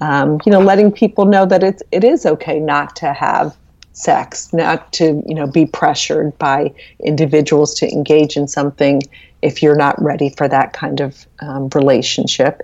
um, 0.01 0.41
you 0.45 0.53
know 0.53 0.61
letting 0.61 0.91
people 0.91 1.25
know 1.25 1.45
that 1.45 1.63
it's 1.63 1.83
it 1.93 2.05
is 2.05 2.25
okay 2.25 2.59
not 2.59 2.97
to 2.97 3.13
have 3.13 3.57
sex 3.99 4.53
not 4.53 4.93
to 4.93 5.23
you 5.27 5.35
know 5.35 5.47
be 5.47 5.67
pressured 5.67 6.37
by 6.39 6.73
individuals 7.01 7.75
to 7.75 7.91
engage 7.91 8.37
in 8.37 8.47
something 8.47 9.03
if 9.43 9.63
you're 9.63 9.77
not 9.77 10.01
ready 10.03 10.31
for 10.31 10.49
that 10.49 10.73
kind 10.73 11.01
of 11.01 11.27
um, 11.41 11.69
relationship 11.75 12.63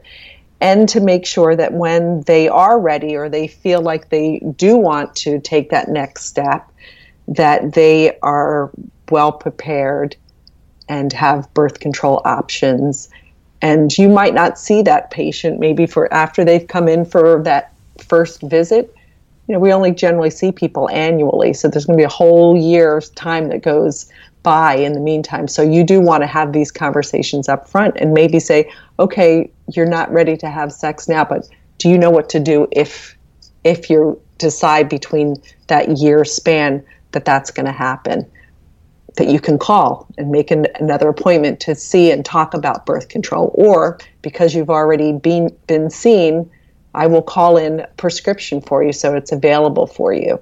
and 0.60 0.88
to 0.88 1.00
make 1.00 1.26
sure 1.26 1.54
that 1.54 1.72
when 1.72 2.22
they 2.22 2.48
are 2.48 2.80
ready 2.80 3.16
or 3.16 3.28
they 3.28 3.46
feel 3.46 3.82
like 3.82 4.08
they 4.08 4.40
do 4.56 4.76
want 4.76 5.14
to 5.14 5.40
take 5.40 5.70
that 5.70 5.88
next 5.88 6.24
step 6.24 6.70
that 7.28 7.72
they 7.74 8.18
are 8.20 8.70
well 9.10 9.32
prepared 9.32 10.16
and 10.88 11.12
have 11.12 11.52
birth 11.54 11.80
control 11.80 12.20
options. 12.24 13.08
And 13.62 13.96
you 13.96 14.08
might 14.08 14.34
not 14.34 14.58
see 14.58 14.82
that 14.82 15.10
patient 15.10 15.58
maybe 15.58 15.86
for 15.86 16.12
after 16.12 16.44
they've 16.44 16.66
come 16.66 16.88
in 16.88 17.04
for 17.04 17.42
that 17.42 17.72
first 17.98 18.40
visit. 18.42 18.94
You 19.46 19.54
know, 19.54 19.58
we 19.58 19.72
only 19.72 19.92
generally 19.92 20.30
see 20.30 20.52
people 20.52 20.88
annually, 20.90 21.52
so 21.52 21.68
there's 21.68 21.84
going 21.84 21.98
to 21.98 22.00
be 22.00 22.06
a 22.06 22.08
whole 22.08 22.56
year's 22.56 23.10
time 23.10 23.48
that 23.48 23.62
goes 23.62 24.10
by 24.42 24.76
in 24.76 24.92
the 24.92 25.00
meantime. 25.00 25.48
So 25.48 25.62
you 25.62 25.84
do 25.84 26.00
want 26.00 26.22
to 26.22 26.26
have 26.26 26.52
these 26.52 26.70
conversations 26.70 27.48
up 27.48 27.68
front 27.68 27.96
and 27.98 28.12
maybe 28.12 28.40
say, 28.40 28.70
okay, 28.98 29.50
you're 29.72 29.86
not 29.86 30.12
ready 30.12 30.36
to 30.38 30.48
have 30.48 30.72
sex 30.72 31.08
now, 31.08 31.24
but 31.24 31.48
do 31.78 31.88
you 31.88 31.98
know 31.98 32.10
what 32.10 32.28
to 32.30 32.40
do 32.40 32.68
if 32.72 33.16
if 33.64 33.88
you 33.88 34.20
decide 34.38 34.88
between 34.88 35.36
that 35.68 35.98
year 35.98 36.24
span 36.24 36.84
that 37.12 37.24
that's 37.24 37.50
going 37.50 37.66
to 37.66 37.72
happen? 37.72 38.26
that 39.16 39.28
you 39.28 39.40
can 39.40 39.58
call 39.58 40.08
and 40.18 40.30
make 40.30 40.50
an, 40.50 40.66
another 40.80 41.08
appointment 41.08 41.60
to 41.60 41.74
see 41.74 42.10
and 42.10 42.24
talk 42.24 42.54
about 42.54 42.84
birth 42.84 43.08
control. 43.08 43.52
Or 43.54 43.98
because 44.22 44.54
you've 44.54 44.70
already 44.70 45.12
been, 45.12 45.56
been 45.66 45.90
seen, 45.90 46.50
I 46.94 47.06
will 47.06 47.22
call 47.22 47.56
in 47.56 47.86
prescription 47.96 48.60
for 48.60 48.82
you 48.84 48.92
so 48.92 49.14
it's 49.14 49.32
available 49.32 49.86
for 49.86 50.12
you. 50.12 50.40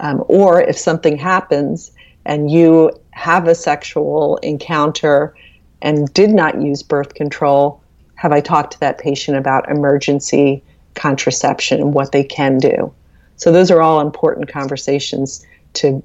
Um, 0.00 0.24
or 0.28 0.60
if 0.60 0.78
something 0.78 1.16
happens 1.16 1.92
and 2.24 2.50
you 2.50 2.90
have 3.10 3.46
a 3.46 3.54
sexual 3.54 4.38
encounter 4.38 5.34
and 5.82 6.12
did 6.14 6.30
not 6.30 6.60
use 6.60 6.82
birth 6.82 7.14
control, 7.14 7.82
have 8.14 8.32
I 8.32 8.40
talked 8.40 8.72
to 8.72 8.80
that 8.80 8.98
patient 8.98 9.36
about 9.36 9.70
emergency 9.70 10.62
contraception 10.94 11.80
and 11.80 11.92
what 11.92 12.12
they 12.12 12.24
can 12.24 12.58
do? 12.58 12.92
So, 13.36 13.52
those 13.52 13.70
are 13.70 13.82
all 13.82 14.00
important 14.00 14.48
conversations 14.48 15.44
to 15.74 16.02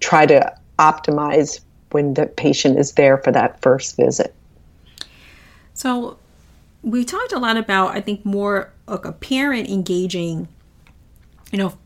try 0.00 0.26
to 0.26 0.54
optimize 0.78 1.60
when 1.90 2.14
the 2.14 2.26
patient 2.26 2.78
is 2.78 2.92
there 2.92 3.18
for 3.18 3.32
that 3.32 3.60
first 3.60 3.96
visit. 3.96 4.34
So, 5.74 6.16
we 6.82 7.04
talked 7.04 7.32
a 7.32 7.38
lot 7.38 7.56
about, 7.56 7.94
I 7.94 8.00
think, 8.00 8.24
more 8.24 8.72
like 8.88 9.04
a 9.04 9.12
parent 9.12 9.68
engaging, 9.68 10.48
you 11.52 11.58
know, 11.58 11.76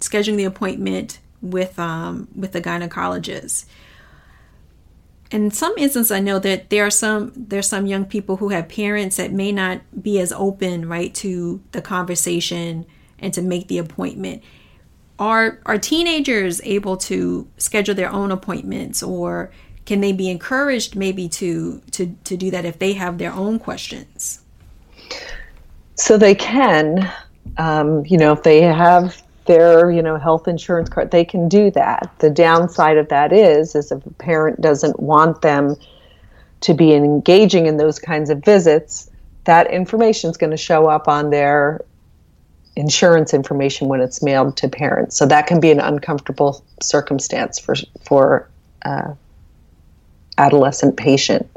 scheduling 0.00 0.36
the 0.36 0.44
appointment 0.44 1.18
with 1.40 1.78
um, 1.78 2.28
with 2.34 2.52
the 2.52 2.60
gynecologist. 2.60 3.66
In 5.30 5.50
some 5.50 5.72
instances, 5.78 6.12
I 6.12 6.20
know 6.20 6.38
that 6.38 6.68
there 6.70 6.84
are 6.84 6.90
some 6.90 7.32
there's 7.34 7.68
some 7.68 7.86
young 7.86 8.04
people 8.04 8.36
who 8.36 8.50
have 8.50 8.68
parents 8.68 9.16
that 9.16 9.32
may 9.32 9.52
not 9.52 9.80
be 10.02 10.20
as 10.20 10.32
open, 10.32 10.88
right, 10.88 11.14
to 11.16 11.62
the 11.72 11.80
conversation 11.80 12.86
and 13.18 13.32
to 13.34 13.42
make 13.42 13.68
the 13.68 13.78
appointment 13.78 14.42
are 15.18 15.60
are 15.66 15.78
teenagers 15.78 16.60
able 16.64 16.96
to 16.96 17.46
schedule 17.56 17.94
their 17.94 18.10
own 18.10 18.32
appointments 18.32 19.02
or 19.02 19.50
can 19.84 20.00
they 20.00 20.12
be 20.12 20.28
encouraged 20.28 20.96
maybe 20.96 21.28
to 21.28 21.80
to 21.92 22.16
to 22.24 22.36
do 22.36 22.50
that 22.50 22.64
if 22.64 22.78
they 22.78 22.94
have 22.94 23.18
their 23.18 23.32
own 23.32 23.58
questions 23.58 24.42
so 25.94 26.16
they 26.16 26.34
can 26.34 27.10
um, 27.58 28.04
you 28.06 28.18
know 28.18 28.32
if 28.32 28.42
they 28.42 28.62
have 28.62 29.22
their 29.46 29.90
you 29.90 30.02
know 30.02 30.16
health 30.16 30.46
insurance 30.46 30.88
card 30.88 31.10
they 31.10 31.24
can 31.24 31.48
do 31.48 31.70
that 31.70 32.12
the 32.20 32.30
downside 32.30 32.96
of 32.96 33.08
that 33.08 33.32
is 33.32 33.74
is 33.74 33.90
if 33.90 34.04
a 34.06 34.10
parent 34.14 34.60
doesn't 34.60 35.00
want 35.00 35.42
them 35.42 35.76
to 36.60 36.74
be 36.74 36.94
engaging 36.94 37.66
in 37.66 37.76
those 37.76 37.98
kinds 37.98 38.30
of 38.30 38.44
visits 38.44 39.10
that 39.44 39.70
information 39.72 40.30
is 40.30 40.36
going 40.36 40.50
to 40.50 40.56
show 40.56 40.86
up 40.86 41.08
on 41.08 41.30
their 41.30 41.80
insurance 42.76 43.34
information 43.34 43.88
when 43.88 44.00
it's 44.00 44.22
mailed 44.22 44.56
to 44.56 44.68
parents. 44.68 45.16
So 45.16 45.26
that 45.26 45.46
can 45.46 45.60
be 45.60 45.70
an 45.70 45.80
uncomfortable 45.80 46.64
circumstance 46.80 47.58
for 47.58 47.74
for 48.04 48.48
uh, 48.84 49.14
adolescent 50.38 50.96
patient. 50.96 51.48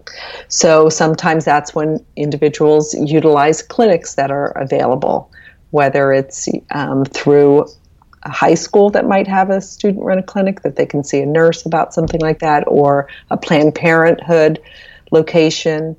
So 0.47 0.89
sometimes 0.89 1.45
that's 1.45 1.73
when 1.73 2.03
individuals 2.15 2.93
utilize 2.93 3.61
clinics 3.61 4.15
that 4.15 4.31
are 4.31 4.49
available, 4.51 5.31
whether 5.71 6.11
it's 6.11 6.49
um, 6.71 7.05
through 7.05 7.67
a 8.23 8.29
high 8.29 8.55
school 8.55 8.89
that 8.89 9.07
might 9.07 9.27
have 9.27 9.49
a 9.49 9.61
student 9.61 10.03
run 10.03 10.17
a 10.17 10.23
clinic 10.23 10.61
that 10.61 10.75
they 10.75 10.85
can 10.85 11.03
see 11.03 11.21
a 11.21 11.25
nurse 11.25 11.65
about 11.65 11.93
something 11.93 12.21
like 12.21 12.39
that, 12.39 12.63
or 12.67 13.07
a 13.29 13.37
Planned 13.37 13.75
Parenthood 13.75 14.61
location. 15.11 15.95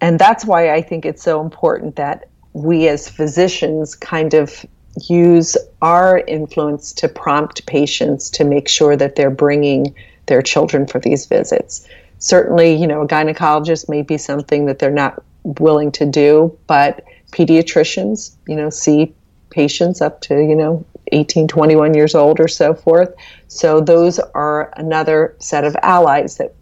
And 0.00 0.18
that's 0.18 0.44
why 0.44 0.74
I 0.74 0.82
think 0.82 1.04
it's 1.04 1.22
so 1.22 1.40
important 1.40 1.96
that 1.96 2.28
we 2.54 2.88
as 2.88 3.08
physicians 3.08 3.94
kind 3.94 4.34
of 4.34 4.66
use 5.08 5.56
our 5.80 6.18
influence 6.18 6.92
to 6.92 7.08
prompt 7.08 7.64
patients 7.66 8.28
to 8.30 8.44
make 8.44 8.68
sure 8.68 8.96
that 8.96 9.16
they're 9.16 9.30
bringing 9.30 9.94
their 10.26 10.42
children 10.42 10.86
for 10.86 10.98
these 10.98 11.26
visits. 11.26 11.86
Certainly, 12.18 12.74
you 12.74 12.86
know, 12.86 13.02
a 13.02 13.08
gynecologist 13.08 13.88
may 13.88 14.02
be 14.02 14.16
something 14.16 14.66
that 14.66 14.78
they're 14.78 14.90
not 14.90 15.22
willing 15.44 15.90
to 15.92 16.06
do, 16.06 16.56
but 16.66 17.04
pediatricians, 17.32 18.34
you 18.46 18.54
know, 18.54 18.70
see 18.70 19.12
patients 19.50 20.00
up 20.00 20.20
to, 20.22 20.34
you 20.34 20.54
know, 20.54 20.84
18, 21.10 21.48
21 21.48 21.94
years 21.94 22.14
old 22.14 22.40
or 22.40 22.48
so 22.48 22.74
forth. 22.74 23.14
So 23.48 23.80
those 23.80 24.18
are 24.18 24.72
another 24.76 25.34
set 25.38 25.64
of 25.64 25.76
allies 25.82 26.36
that 26.36 26.54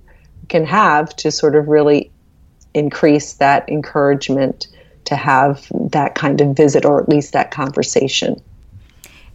can 0.49 0.64
have 0.64 1.14
to 1.17 1.31
sort 1.31 1.55
of 1.55 1.69
really 1.69 2.11
increase 2.75 3.35
that 3.35 3.69
encouragement 3.69 4.67
to 5.05 5.17
have 5.17 5.67
that 5.73 6.14
kind 6.14 6.40
of 6.40 6.57
visit 6.57 6.85
or 6.85 7.00
at 7.00 7.09
least 7.09 7.33
that 7.33 7.50
conversation. 7.50 8.40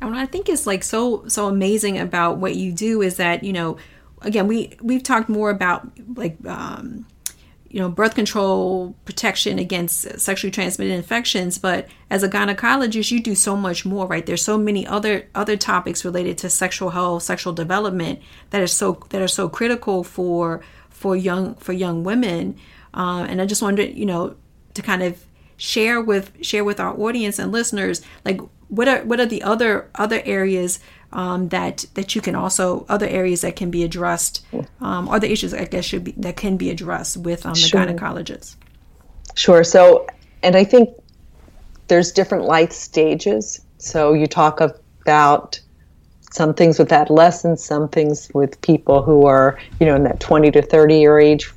And 0.01 0.11
what 0.11 0.19
I 0.19 0.25
think 0.25 0.49
is 0.49 0.67
like 0.67 0.83
so 0.83 1.27
so 1.27 1.47
amazing 1.47 1.97
about 1.97 2.37
what 2.37 2.55
you 2.55 2.71
do 2.71 3.01
is 3.01 3.17
that 3.17 3.43
you 3.43 3.53
know, 3.53 3.77
again 4.21 4.47
we 4.47 4.75
we've 4.81 5.03
talked 5.03 5.29
more 5.29 5.49
about 5.49 5.87
like 6.15 6.37
um, 6.45 7.05
you 7.69 7.79
know 7.79 7.89
birth 7.89 8.15
control 8.15 8.95
protection 9.05 9.59
against 9.59 10.19
sexually 10.19 10.51
transmitted 10.51 10.93
infections 10.93 11.57
but 11.57 11.87
as 12.09 12.23
a 12.23 12.29
gynecologist 12.29 13.11
you 13.11 13.21
do 13.21 13.35
so 13.35 13.55
much 13.55 13.85
more 13.85 14.07
right? 14.07 14.25
There's 14.25 14.43
so 14.43 14.57
many 14.57 14.87
other 14.87 15.27
other 15.35 15.57
topics 15.57 16.05
related 16.05 16.37
to 16.39 16.49
sexual 16.49 16.91
health 16.91 17.23
sexual 17.23 17.53
development 17.53 18.19
that 18.51 18.61
are 18.61 18.67
so 18.67 19.03
that 19.09 19.21
are 19.21 19.27
so 19.27 19.49
critical 19.49 20.03
for 20.03 20.61
for 20.89 21.15
young 21.15 21.55
for 21.55 21.73
young 21.73 22.03
women. 22.03 22.57
Uh, 22.93 23.25
and 23.27 23.41
i 23.41 23.45
just 23.45 23.61
wanted 23.61 23.97
you 23.97 24.05
know 24.05 24.37
to 24.73 24.81
kind 24.81 25.03
of 25.03 25.25
share 25.57 26.01
with 26.01 26.31
share 26.41 26.63
with 26.63 26.79
our 26.79 26.97
audience 26.99 27.39
and 27.39 27.51
listeners 27.51 28.01
like 28.23 28.39
what 28.67 28.87
are 28.87 29.03
what 29.03 29.19
are 29.19 29.25
the 29.25 29.41
other 29.43 29.89
other 29.95 30.21
areas 30.25 30.79
um, 31.15 31.47
that 31.49 31.85
that 31.93 32.13
you 32.13 32.21
can 32.21 32.35
also 32.35 32.85
other 32.89 33.07
areas 33.07 33.41
that 33.41 33.55
can 33.55 33.71
be 33.71 33.83
addressed 33.83 34.45
um, 34.81 35.07
or 35.07 35.19
the 35.19 35.31
issues 35.31 35.53
I 35.53 35.65
guess 35.65 35.85
should 35.85 36.03
be 36.03 36.11
that 36.17 36.35
can 36.35 36.57
be 36.57 36.69
addressed 36.69 37.17
with 37.17 37.45
um, 37.45 37.55
sure. 37.55 37.85
the 37.85 37.93
gynecologist. 37.93 38.55
Sure. 39.33 39.63
So, 39.63 40.05
and 40.43 40.55
I 40.55 40.65
think 40.65 40.89
there's 41.87 42.11
different 42.11 42.43
life 42.43 42.71
stages. 42.71 43.61
So 43.77 44.13
you 44.13 44.27
talk 44.27 44.59
about 44.61 45.59
some 46.31 46.53
things 46.53 46.77
with 46.77 46.91
adolescents, 46.91 47.63
some 47.63 47.87
things 47.87 48.29
with 48.33 48.59
people 48.61 49.01
who 49.01 49.25
are 49.25 49.57
you 49.79 49.85
know 49.85 49.95
in 49.95 50.03
that 50.03 50.19
20 50.19 50.51
to 50.51 50.61
30 50.61 50.99
year 50.99 51.17
age 51.17 51.49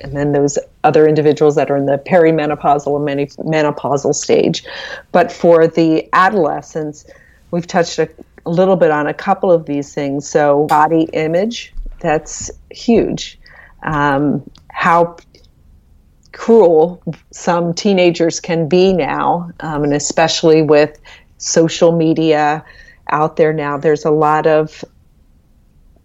and 0.00 0.14
then 0.14 0.32
those 0.32 0.58
other 0.84 1.08
individuals 1.08 1.54
that 1.54 1.70
are 1.70 1.76
in 1.76 1.86
the 1.86 1.96
perimenopausal 1.96 2.88
or 2.88 3.00
menopausal 3.00 4.14
stage. 4.14 4.62
But 5.10 5.32
for 5.32 5.66
the 5.66 6.06
adolescents, 6.12 7.06
we've 7.50 7.66
touched 7.66 7.98
a, 8.46 8.50
little 8.50 8.76
bit 8.76 8.90
on 8.90 9.06
a 9.06 9.14
couple 9.14 9.50
of 9.50 9.66
these 9.66 9.94
things. 9.94 10.28
So, 10.28 10.66
body 10.66 11.08
image, 11.12 11.74
that's 12.00 12.50
huge. 12.70 13.38
Um, 13.82 14.48
how 14.70 15.16
cruel 16.32 17.02
some 17.32 17.74
teenagers 17.74 18.40
can 18.40 18.68
be 18.68 18.92
now, 18.92 19.50
um, 19.60 19.84
and 19.84 19.92
especially 19.92 20.62
with 20.62 21.00
social 21.38 21.92
media 21.92 22.64
out 23.10 23.36
there 23.36 23.52
now, 23.52 23.78
there's 23.78 24.04
a 24.04 24.10
lot 24.10 24.46
of 24.46 24.84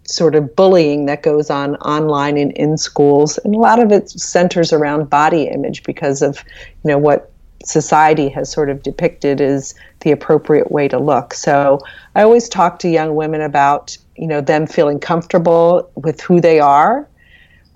sort 0.04 0.34
of 0.34 0.54
bullying 0.56 1.06
that 1.06 1.22
goes 1.22 1.50
on 1.50 1.76
online 1.76 2.36
and 2.36 2.52
in 2.52 2.76
schools 2.76 3.38
and 3.38 3.54
a 3.54 3.58
lot 3.58 3.78
of 3.78 3.92
it 3.92 4.10
centers 4.10 4.72
around 4.72 5.08
body 5.08 5.44
image 5.44 5.82
because 5.84 6.22
of 6.22 6.42
you 6.84 6.90
know 6.90 6.98
what 6.98 7.30
society 7.64 8.28
has 8.28 8.50
sort 8.50 8.68
of 8.68 8.82
depicted 8.82 9.40
as 9.40 9.74
the 10.02 10.10
appropriate 10.10 10.70
way 10.70 10.88
to 10.88 10.98
look 10.98 11.34
so 11.34 11.78
i 12.14 12.22
always 12.22 12.48
talk 12.48 12.78
to 12.78 12.88
young 12.88 13.14
women 13.14 13.40
about 13.40 13.96
you 14.16 14.26
know 14.26 14.40
them 14.40 14.66
feeling 14.66 14.98
comfortable 14.98 15.90
with 15.96 16.20
who 16.20 16.40
they 16.40 16.60
are 16.60 17.08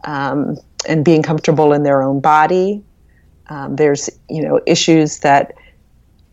um, 0.04 0.56
and 0.88 1.04
being 1.04 1.22
comfortable 1.22 1.72
in 1.72 1.82
their 1.82 2.02
own 2.02 2.20
body 2.20 2.82
um, 3.48 3.76
there's 3.76 4.10
you 4.28 4.42
know 4.42 4.60
issues 4.66 5.20
that 5.20 5.52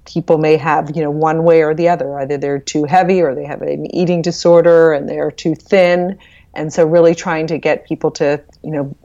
people 0.06 0.38
may 0.38 0.58
have, 0.58 0.95
you 0.95 1.01
know, 1.01 1.12
one 1.12 1.43
way 1.43 1.63
or 1.63 1.73
the 1.73 1.89
other. 1.89 2.19
Either 2.19 2.38
they're 2.38 2.60
too 2.60 2.84
heavy 2.86 3.21
or 3.21 3.34
they 3.34 3.45
have 3.45 3.62
an 3.62 3.93
eating 3.95 4.21
disorder 4.21 4.93
and 4.93 5.08
they're 5.08 5.32
too 5.32 5.56
thin. 5.56 6.17
And 6.53 6.71
so 6.73 6.86
really 6.86 7.15
trying 7.15 7.47
to 7.47 7.58
get 7.58 7.86
people 7.86 8.12
to, 8.12 8.41
you 8.63 8.71
know, 8.71 8.95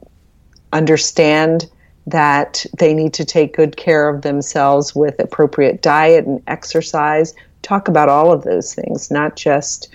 understand 0.71 1.69
that 2.11 2.65
they 2.77 2.93
need 2.93 3.13
to 3.13 3.25
take 3.25 3.55
good 3.55 3.77
care 3.77 4.09
of 4.09 4.21
themselves 4.21 4.95
with 4.95 5.19
appropriate 5.19 5.81
diet 5.81 6.25
and 6.25 6.41
exercise. 6.47 7.33
Talk 7.61 7.87
about 7.87 8.09
all 8.09 8.31
of 8.31 8.43
those 8.43 8.73
things, 8.73 9.11
not 9.11 9.35
just 9.35 9.93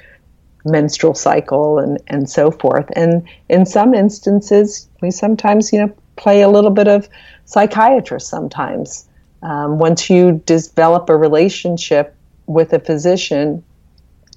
menstrual 0.65 1.15
cycle 1.15 1.79
and, 1.79 2.01
and 2.07 2.29
so 2.29 2.51
forth. 2.51 2.91
And 2.97 3.27
in 3.49 3.67
some 3.67 3.95
instances, 3.95 4.89
we 5.03 5.11
sometimes, 5.11 5.73
you 5.73 5.81
know, 5.81 5.93
play 6.17 6.43
a 6.43 6.49
little 6.49 6.71
bit 6.71 6.89
of 6.89 7.09
psychiatrist 7.45 8.29
sometimes 8.29 9.07
um, 9.45 9.79
once 9.79 10.09
you 10.09 10.43
develop 10.47 11.09
a 11.11 11.17
relationship 11.17 12.17
with 12.47 12.73
a 12.73 12.81
physician, 12.81 13.63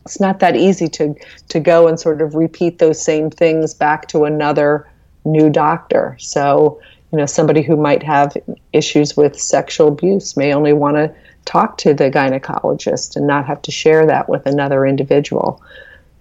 it's 0.06 0.20
not 0.20 0.40
that 0.40 0.56
easy 0.56 0.88
to 0.90 1.16
to 1.50 1.60
go 1.60 1.88
and 1.88 2.00
sort 2.00 2.22
of 2.22 2.36
repeat 2.36 2.80
those 2.80 3.02
same 3.02 3.30
things 3.30 3.74
back 3.74 4.08
to 4.10 4.26
another 4.26 4.88
new 5.26 5.50
doctor. 5.50 6.16
So, 6.20 6.80
you 7.12 7.18
know, 7.18 7.26
somebody 7.26 7.62
who 7.62 7.78
might 7.78 8.04
have 8.04 8.36
issues 8.74 9.16
with 9.16 9.40
sexual 9.40 9.88
abuse 9.88 10.36
may 10.36 10.54
only 10.54 10.74
want 10.74 10.98
to 10.98 11.14
talk 11.46 11.78
to 11.78 11.94
the 11.94 12.12
gynecologist 12.12 13.16
and 13.16 13.26
not 13.26 13.46
have 13.46 13.62
to 13.62 13.72
share 13.72 14.06
that 14.06 14.28
with 14.28 14.46
another 14.46 14.86
individual. 14.86 15.62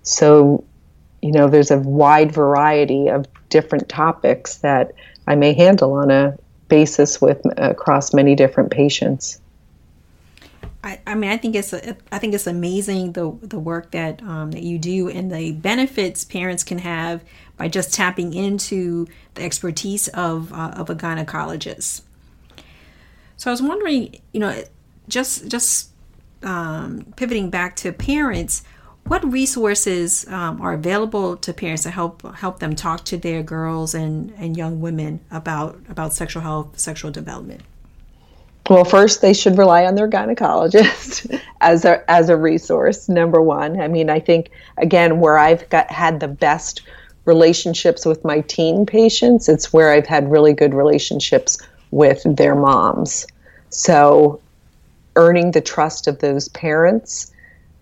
So, 0.02 0.62
you 1.22 1.32
know, 1.32 1.48
there's 1.48 1.72
a 1.72 1.78
wide 1.78 2.30
variety 2.30 3.08
of 3.08 3.26
different 3.48 3.88
topics 3.88 4.56
that 4.58 4.92
I 5.26 5.34
may 5.34 5.52
handle 5.52 5.94
on 5.94 6.10
a 6.10 6.38
basis 6.68 7.20
with 7.20 7.40
across 7.56 8.14
many 8.14 8.36
different 8.36 8.70
patients. 8.70 9.40
I, 10.86 11.00
I 11.04 11.14
mean, 11.16 11.30
I 11.30 11.36
think 11.36 11.56
it's 11.56 11.72
a, 11.72 11.96
I 12.12 12.18
think 12.18 12.32
it's 12.32 12.46
amazing 12.46 13.12
the 13.12 13.36
the 13.42 13.58
work 13.58 13.90
that 13.90 14.22
um, 14.22 14.52
that 14.52 14.62
you 14.62 14.78
do 14.78 15.08
and 15.08 15.32
the 15.32 15.50
benefits 15.50 16.24
parents 16.24 16.62
can 16.62 16.78
have 16.78 17.24
by 17.56 17.66
just 17.66 17.92
tapping 17.92 18.32
into 18.32 19.08
the 19.34 19.42
expertise 19.42 20.06
of 20.08 20.52
uh, 20.52 20.74
of 20.76 20.88
a 20.88 20.94
gynecologist. 20.94 22.02
So 23.36 23.50
I 23.50 23.52
was 23.52 23.60
wondering, 23.60 24.20
you 24.32 24.38
know, 24.38 24.62
just 25.08 25.48
just 25.48 25.90
um, 26.44 27.12
pivoting 27.16 27.50
back 27.50 27.74
to 27.76 27.92
parents, 27.92 28.62
what 29.08 29.24
resources 29.32 30.24
um, 30.28 30.60
are 30.60 30.72
available 30.72 31.36
to 31.38 31.52
parents 31.52 31.82
to 31.82 31.90
help 31.90 32.22
help 32.36 32.60
them 32.60 32.76
talk 32.76 33.04
to 33.06 33.16
their 33.16 33.42
girls 33.42 33.92
and, 33.92 34.32
and 34.38 34.56
young 34.56 34.80
women 34.80 35.18
about 35.32 35.80
about 35.88 36.14
sexual 36.14 36.42
health, 36.42 36.78
sexual 36.78 37.10
development? 37.10 37.62
Well, 38.68 38.84
first 38.84 39.20
they 39.20 39.32
should 39.32 39.58
rely 39.58 39.84
on 39.84 39.94
their 39.94 40.08
gynecologist 40.08 41.40
as 41.60 41.84
a 41.84 42.08
as 42.10 42.28
a 42.28 42.36
resource. 42.36 43.08
Number 43.08 43.40
one, 43.40 43.80
I 43.80 43.88
mean, 43.88 44.10
I 44.10 44.18
think 44.18 44.50
again 44.78 45.20
where 45.20 45.38
I've 45.38 45.68
got 45.70 45.90
had 45.90 46.20
the 46.20 46.28
best 46.28 46.82
relationships 47.26 48.04
with 48.04 48.24
my 48.24 48.40
teen 48.42 48.86
patients, 48.86 49.48
it's 49.48 49.72
where 49.72 49.92
I've 49.92 50.06
had 50.06 50.30
really 50.30 50.52
good 50.52 50.74
relationships 50.74 51.58
with 51.90 52.22
their 52.24 52.54
moms. 52.54 53.26
So, 53.70 54.40
earning 55.16 55.52
the 55.52 55.60
trust 55.60 56.06
of 56.06 56.18
those 56.18 56.48
parents 56.48 57.32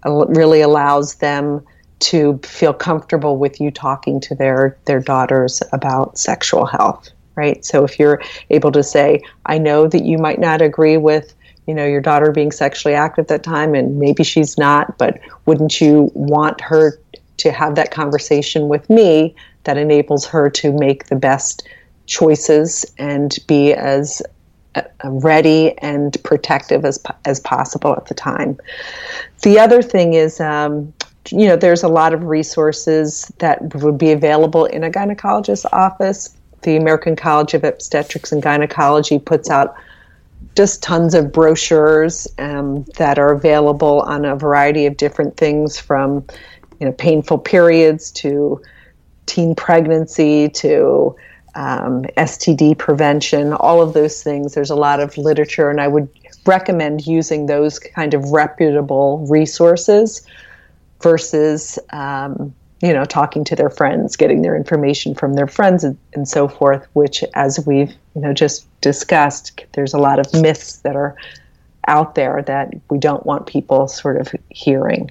uh, 0.07 0.27
really 0.27 0.61
allows 0.61 1.17
them 1.17 1.65
to 2.01 2.39
feel 2.43 2.75
comfortable 2.75 3.39
with 3.39 3.61
you 3.61 3.71
talking 3.71 4.21
to 4.21 4.35
their 4.35 4.77
their 4.85 5.01
daughters 5.01 5.63
about 5.73 6.19
sexual 6.19 6.67
health 6.67 7.11
right 7.37 7.65
so 7.65 7.85
if 7.85 7.99
you're 7.99 8.21
able 8.51 8.73
to 8.73 8.83
say 8.83 9.21
i 9.47 9.59
know 9.59 9.87
that 9.87 10.05
you 10.05 10.19
might 10.19 10.39
not 10.39 10.61
agree 10.63 10.97
with 10.97 11.35
you 11.67 11.75
know 11.75 11.87
your 11.87 12.01
daughter 12.01 12.31
being 12.33 12.53
sexually 12.53 12.95
active 12.95 13.25
at 13.25 13.29
that 13.29 13.43
time 13.43 13.75
and 13.75 13.99
maybe 13.99 14.23
she's 14.23 14.59
not 14.59 14.97
but 14.99 15.19
wouldn't 15.47 15.81
you 15.81 16.11
want 16.15 16.61
her 16.61 16.99
to 17.37 17.51
have 17.51 17.75
that 17.75 17.91
conversation 17.91 18.69
with 18.69 18.89
me 18.89 19.35
that 19.65 19.77
enables 19.77 20.27
her 20.27 20.49
to 20.51 20.73
make 20.73 21.07
the 21.07 21.17
best 21.17 21.67
choices 22.07 22.85
and 22.99 23.39
be 23.47 23.73
as 23.73 24.23
uh, 24.75 24.83
ready 25.05 25.77
and 25.79 26.17
protective 26.25 26.85
as 26.85 26.99
as 27.25 27.41
possible 27.41 27.93
at 27.93 28.07
the 28.07 28.15
time. 28.15 28.59
The 29.43 29.59
other 29.59 29.83
thing 29.83 30.15
is, 30.15 30.41
um, 30.41 30.93
you 31.31 31.47
know, 31.47 31.57
there's 31.57 31.83
a 31.83 31.89
lot 31.89 32.13
of 32.13 32.25
resources 32.25 33.33
that 33.39 33.75
would 33.77 33.99
be 33.99 34.13
available 34.13 34.67
in 34.67 34.85
a 34.85 34.91
gynecologist's 34.91 35.67
office. 35.73 36.37
The 36.65 36.77
American 36.77 37.15
College 37.15 37.55
of 37.55 37.63
Obstetrics 37.63 38.33
and 38.33 38.43
Gynecology 38.43 39.19
puts 39.19 39.51
out 39.51 39.77
just 40.57 40.83
tons 40.83 41.15
of 41.15 41.33
brochures 41.33 42.27
um, 42.39 42.85
that 42.97 43.19
are 43.19 43.33
available 43.33 44.01
on 44.03 44.25
a 44.25 44.37
variety 44.37 44.87
of 44.87 44.97
different 44.97 45.37
things 45.37 45.79
from 45.79 46.25
you 46.81 46.87
know 46.87 46.93
painful 46.93 47.39
periods 47.39 48.11
to 48.13 48.61
teen 49.27 49.55
pregnancy 49.55 50.49
to 50.49 51.15
um, 51.55 52.03
STD 52.17 52.77
prevention, 52.79 53.53
all 53.53 53.81
of 53.81 53.93
those 53.93 54.23
things. 54.23 54.55
There's 54.55 54.71
a 54.71 54.77
lot 54.77 55.01
of 55.01 55.17
literature, 55.17 55.71
and 55.71 55.81
I 55.81 55.89
would 55.89 56.09
recommend 56.47 57.07
using 57.07 57.47
those 57.47 57.79
kind 57.79 58.15
of 58.15 58.31
reputable 58.31 59.27
resources 59.29 60.27
versus 61.01 61.79
um, 61.91 62.55
you 62.85 62.93
know 62.93 63.07
talking 63.07 63.45
to 63.45 63.57
their 63.57 63.71
friends, 63.71 64.15
getting 64.15 64.43
their 64.43 64.55
information 64.55 65.15
from 65.15 65.35
their 65.35 65.47
friends, 65.47 65.85
and, 65.85 65.97
and 66.13 66.29
so 66.29 66.47
forth. 66.47 66.87
Which, 66.93 67.25
as 67.35 67.65
we've 67.67 67.93
you 68.15 68.21
know 68.21 68.35
just 68.35 68.67
discussed, 68.83 69.65
there's 69.73 69.95
a 69.95 69.99
lot 69.99 70.19
of 70.19 70.33
myths 70.35 70.77
that 70.81 70.95
are 70.95 71.17
out 71.89 72.15
there 72.15 72.43
that 72.43 72.75
we 72.91 72.99
don't 72.99 73.25
want 73.25 73.47
people 73.47 73.89
sort 73.89 74.21
of 74.21 74.35
hearing. 74.51 75.11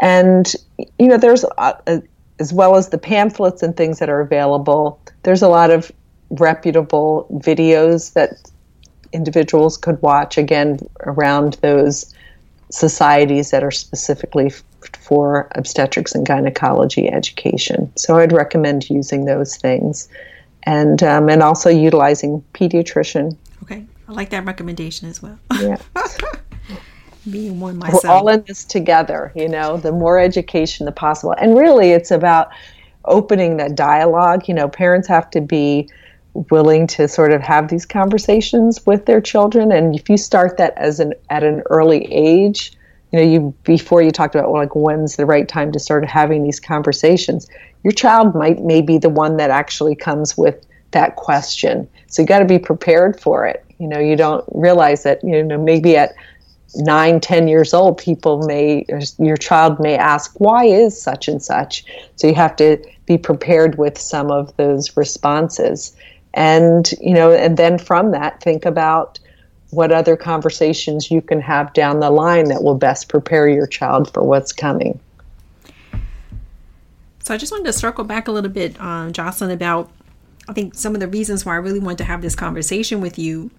And 0.00 0.52
you 0.98 1.06
know, 1.06 1.16
there's 1.16 1.44
a, 1.44 1.78
a, 1.86 2.02
as 2.40 2.52
well 2.52 2.74
as 2.74 2.88
the 2.88 2.98
pamphlets 2.98 3.62
and 3.62 3.76
things 3.76 4.00
that 4.00 4.08
are 4.08 4.20
available. 4.20 5.00
There's 5.22 5.42
a 5.42 5.48
lot 5.48 5.70
of 5.70 5.92
reputable 6.30 7.28
videos 7.34 8.14
that 8.14 8.50
individuals 9.12 9.76
could 9.76 10.02
watch 10.02 10.36
again 10.36 10.80
around 11.04 11.54
those 11.62 12.12
societies 12.70 13.50
that 13.50 13.62
are 13.62 13.70
specifically 13.70 14.46
f- 14.46 14.62
for 14.98 15.48
obstetrics 15.54 16.14
and 16.14 16.26
gynecology 16.26 17.08
education. 17.08 17.92
So 17.96 18.16
I'd 18.16 18.32
recommend 18.32 18.90
using 18.90 19.24
those 19.24 19.56
things, 19.56 20.08
and 20.64 21.02
um, 21.02 21.28
and 21.28 21.42
also 21.42 21.70
utilizing 21.70 22.44
pediatrician. 22.54 23.36
Okay, 23.62 23.84
I 24.08 24.12
like 24.12 24.30
that 24.30 24.44
recommendation 24.44 25.08
as 25.08 25.22
well. 25.22 25.38
Yeah. 25.60 25.76
Being 27.30 27.58
one 27.58 27.78
myself. 27.78 28.04
We're 28.04 28.10
all 28.10 28.28
in 28.28 28.44
this 28.46 28.64
together, 28.64 29.32
you 29.34 29.48
know, 29.48 29.78
the 29.78 29.90
more 29.90 30.20
education 30.20 30.86
the 30.86 30.92
possible. 30.92 31.34
And 31.40 31.58
really 31.58 31.90
it's 31.90 32.12
about 32.12 32.50
opening 33.04 33.56
that 33.56 33.74
dialogue. 33.74 34.46
You 34.46 34.54
know, 34.54 34.68
parents 34.68 35.08
have 35.08 35.28
to 35.30 35.40
be 35.40 35.88
willing 36.50 36.86
to 36.86 37.08
sort 37.08 37.32
of 37.32 37.42
have 37.42 37.68
these 37.68 37.86
conversations 37.86 38.84
with 38.86 39.06
their 39.06 39.20
children. 39.20 39.72
And 39.72 39.94
if 39.94 40.08
you 40.08 40.16
start 40.16 40.56
that 40.58 40.74
as 40.76 41.00
an 41.00 41.14
at 41.30 41.44
an 41.44 41.62
early 41.70 42.04
age 42.12 42.72
you 43.12 43.20
know 43.20 43.24
you 43.24 43.54
before 43.62 44.02
you 44.02 44.10
talked 44.10 44.34
about 44.34 44.50
well, 44.50 44.60
like 44.60 44.74
when's 44.74 45.16
the 45.16 45.26
right 45.26 45.48
time 45.48 45.70
to 45.70 45.78
start 45.78 46.04
having 46.04 46.42
these 46.42 46.58
conversations 46.58 47.48
your 47.84 47.92
child 47.92 48.34
might 48.34 48.60
may 48.62 48.82
be 48.82 48.98
the 48.98 49.08
one 49.08 49.36
that 49.36 49.48
actually 49.48 49.94
comes 49.94 50.36
with 50.36 50.66
that 50.90 51.16
question. 51.16 51.88
So 52.08 52.22
you 52.22 52.26
got 52.26 52.40
to 52.40 52.44
be 52.44 52.58
prepared 52.58 53.20
for 53.20 53.46
it. 53.46 53.64
You 53.78 53.86
know 53.86 54.00
you 54.00 54.16
don't 54.16 54.44
realize 54.52 55.04
that 55.04 55.22
you 55.22 55.42
know 55.42 55.56
maybe 55.56 55.96
at 55.96 56.14
nine 56.74 57.20
ten 57.20 57.46
years 57.46 57.72
old 57.72 57.98
people 57.98 58.42
may 58.46 58.84
your 59.18 59.36
child 59.36 59.78
may 59.78 59.96
ask 59.96 60.34
why 60.40 60.64
is 60.64 61.00
such 61.00 61.28
and 61.28 61.40
such? 61.40 61.84
So 62.16 62.26
you 62.26 62.34
have 62.34 62.56
to 62.56 62.82
be 63.06 63.18
prepared 63.18 63.78
with 63.78 63.98
some 63.98 64.32
of 64.32 64.56
those 64.56 64.96
responses 64.96 65.94
and 66.36 66.92
you 67.00 67.14
know 67.14 67.32
and 67.32 67.56
then 67.56 67.78
from 67.78 68.12
that 68.12 68.40
think 68.40 68.64
about 68.64 69.18
what 69.70 69.90
other 69.90 70.16
conversations 70.16 71.10
you 71.10 71.20
can 71.20 71.40
have 71.40 71.72
down 71.72 71.98
the 71.98 72.10
line 72.10 72.44
that 72.48 72.62
will 72.62 72.76
best 72.76 73.08
prepare 73.08 73.48
your 73.48 73.66
child 73.66 74.12
for 74.12 74.22
what's 74.22 74.52
coming. 74.52 75.00
So 77.20 77.34
i 77.34 77.36
just 77.36 77.50
wanted 77.50 77.64
to 77.64 77.72
circle 77.72 78.04
back 78.04 78.28
a 78.28 78.32
little 78.32 78.50
bit 78.50 78.80
um, 78.80 79.12
jocelyn 79.12 79.50
about 79.50 79.90
i 80.48 80.52
think 80.52 80.76
some 80.76 80.94
of 80.94 81.00
the 81.00 81.08
reasons 81.08 81.44
why 81.44 81.54
i 81.54 81.56
really 81.56 81.80
wanted 81.80 81.98
to 81.98 82.04
have 82.04 82.22
this 82.22 82.36
conversation 82.36 83.00
with 83.00 83.18
you. 83.18 83.50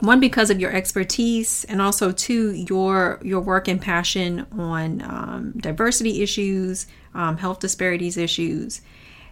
One 0.00 0.20
because 0.20 0.48
of 0.48 0.60
your 0.60 0.70
expertise 0.70 1.64
and 1.64 1.82
also 1.82 2.12
two 2.12 2.52
your 2.52 3.18
your 3.22 3.40
work 3.40 3.66
and 3.66 3.82
passion 3.82 4.46
on 4.52 5.02
um, 5.02 5.52
diversity 5.56 6.22
issues 6.22 6.86
um, 7.14 7.36
health 7.36 7.58
disparities 7.58 8.16
issues 8.16 8.80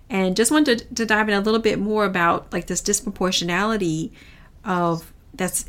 and 0.09 0.37
just 0.37 0.51
wanted 0.51 0.79
to, 0.79 0.95
to, 0.95 1.07
dive 1.07 1.29
in 1.29 1.35
a 1.35 1.41
little 1.41 1.61
bit 1.61 1.79
more 1.79 2.05
about 2.05 2.53
like 2.53 2.67
this 2.67 2.81
disproportionality 2.81 4.13
of 4.65 5.13
that's 5.35 5.67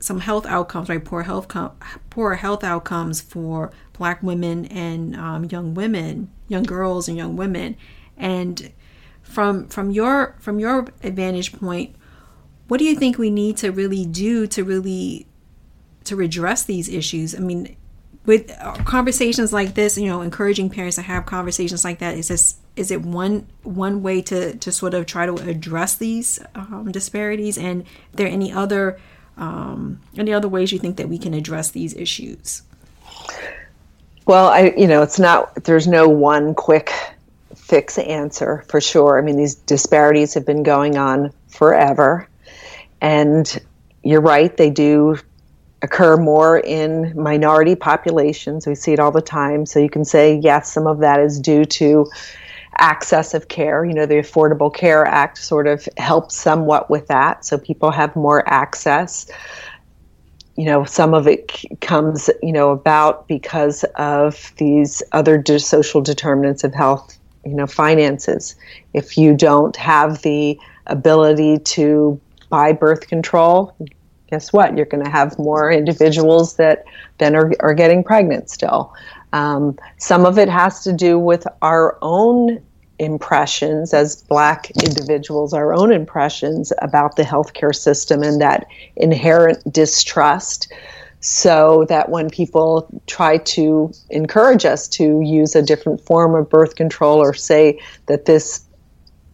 some 0.00 0.20
health 0.20 0.46
outcomes 0.46 0.88
right? 0.88 1.04
Poor 1.04 1.22
health 1.22 1.48
com- 1.48 1.76
poor 2.10 2.34
health 2.34 2.64
outcomes 2.64 3.20
for 3.20 3.70
black 3.92 4.22
women 4.22 4.64
and 4.66 5.14
um, 5.16 5.44
young 5.44 5.74
women 5.74 6.30
young 6.48 6.62
girls 6.62 7.08
and 7.08 7.16
young 7.16 7.36
women. 7.36 7.76
And 8.16 8.72
from 9.22 9.68
from 9.68 9.90
your 9.90 10.36
from 10.38 10.58
your 10.58 10.86
vantage 11.02 11.52
point 11.52 11.94
what 12.68 12.78
do 12.78 12.84
you 12.84 12.96
think 12.96 13.18
we 13.18 13.30
need 13.30 13.56
to 13.58 13.70
really 13.70 14.06
do 14.06 14.46
to 14.46 14.64
really 14.64 15.26
to 16.04 16.16
redress 16.16 16.64
these 16.64 16.88
issues? 16.88 17.34
I 17.34 17.38
mean 17.38 17.76
with 18.26 18.50
conversations 18.84 19.52
like 19.52 19.74
this 19.74 19.98
you 19.98 20.08
know 20.08 20.22
encouraging 20.22 20.70
parents 20.70 20.96
to 20.96 21.02
have 21.02 21.26
conversations 21.26 21.84
like 21.84 21.98
that 21.98 22.16
is 22.16 22.28
this 22.28 22.56
is 22.76 22.90
it 22.90 23.02
one 23.02 23.46
one 23.62 24.02
way 24.02 24.20
to 24.22 24.56
to 24.56 24.72
sort 24.72 24.94
of 24.94 25.06
try 25.06 25.26
to 25.26 25.34
address 25.34 25.94
these 25.94 26.40
um, 26.54 26.90
disparities? 26.90 27.56
And 27.56 27.82
are 27.82 28.16
there 28.16 28.28
any 28.28 28.52
other 28.52 28.98
um, 29.36 30.00
any 30.16 30.32
other 30.32 30.48
ways 30.48 30.72
you 30.72 30.78
think 30.78 30.96
that 30.96 31.08
we 31.08 31.18
can 31.18 31.34
address 31.34 31.70
these 31.70 31.94
issues? 31.94 32.62
Well 34.26 34.48
i 34.48 34.72
you 34.76 34.86
know 34.86 35.02
it's 35.02 35.18
not 35.18 35.64
there's 35.64 35.86
no 35.86 36.08
one 36.08 36.54
quick 36.54 36.92
fix 37.54 37.98
answer 37.98 38.64
for 38.68 38.80
sure. 38.80 39.18
I 39.18 39.22
mean 39.22 39.36
these 39.36 39.54
disparities 39.54 40.34
have 40.34 40.46
been 40.46 40.62
going 40.62 40.96
on 40.96 41.32
forever. 41.48 42.28
And 43.00 43.60
you're 44.02 44.20
right 44.20 44.56
they 44.56 44.70
do 44.70 45.18
occur 45.82 46.16
more 46.16 46.58
in 46.58 47.12
minority 47.14 47.74
populations. 47.74 48.66
We 48.66 48.74
see 48.74 48.94
it 48.94 49.00
all 49.00 49.12
the 49.12 49.20
time. 49.20 49.66
So 49.66 49.78
you 49.78 49.90
can 49.90 50.04
say 50.04 50.34
yes 50.36 50.72
some 50.72 50.86
of 50.86 50.98
that 51.00 51.20
is 51.20 51.38
due 51.38 51.64
to 51.66 52.06
access 52.78 53.34
of 53.34 53.48
care. 53.48 53.84
You 53.84 53.94
know, 53.94 54.06
the 54.06 54.16
Affordable 54.16 54.74
Care 54.74 55.04
Act 55.04 55.38
sort 55.38 55.66
of 55.66 55.88
helps 55.96 56.34
somewhat 56.34 56.90
with 56.90 57.06
that, 57.08 57.44
so 57.44 57.58
people 57.58 57.90
have 57.90 58.14
more 58.16 58.48
access. 58.48 59.30
You 60.56 60.66
know, 60.66 60.84
some 60.84 61.14
of 61.14 61.26
it 61.26 61.52
comes, 61.80 62.30
you 62.42 62.52
know, 62.52 62.70
about 62.70 63.26
because 63.26 63.84
of 63.96 64.52
these 64.56 65.02
other 65.12 65.36
de- 65.36 65.58
social 65.58 66.00
determinants 66.00 66.62
of 66.62 66.72
health, 66.74 67.18
you 67.44 67.54
know, 67.54 67.66
finances. 67.66 68.54
If 68.92 69.18
you 69.18 69.36
don't 69.36 69.74
have 69.76 70.22
the 70.22 70.58
ability 70.86 71.58
to 71.58 72.20
buy 72.50 72.72
birth 72.72 73.08
control, 73.08 73.74
guess 74.28 74.52
what? 74.52 74.76
You're 74.76 74.86
going 74.86 75.04
to 75.04 75.10
have 75.10 75.38
more 75.38 75.72
individuals 75.72 76.56
that 76.56 76.84
then 77.18 77.34
are, 77.36 77.52
are 77.60 77.74
getting 77.74 78.04
pregnant 78.04 78.50
still. 78.50 78.92
Um, 79.34 79.76
some 79.98 80.24
of 80.26 80.38
it 80.38 80.48
has 80.48 80.84
to 80.84 80.92
do 80.92 81.18
with 81.18 81.44
our 81.60 81.98
own 82.00 82.62
impressions 83.00 83.92
as 83.92 84.22
black 84.22 84.70
individuals, 84.70 85.52
our 85.52 85.74
own 85.74 85.92
impressions 85.92 86.72
about 86.80 87.16
the 87.16 87.24
healthcare 87.24 87.74
system 87.74 88.22
and 88.22 88.40
that 88.40 88.66
inherent 88.96 89.60
distrust. 89.70 90.72
So 91.18 91.86
that 91.88 92.10
when 92.10 92.28
people 92.28 92.86
try 93.06 93.38
to 93.38 93.90
encourage 94.10 94.66
us 94.66 94.86
to 94.88 95.22
use 95.22 95.56
a 95.56 95.62
different 95.62 96.00
form 96.02 96.34
of 96.34 96.50
birth 96.50 96.76
control 96.76 97.18
or 97.18 97.32
say 97.32 97.80
that 98.06 98.26
this 98.26 98.62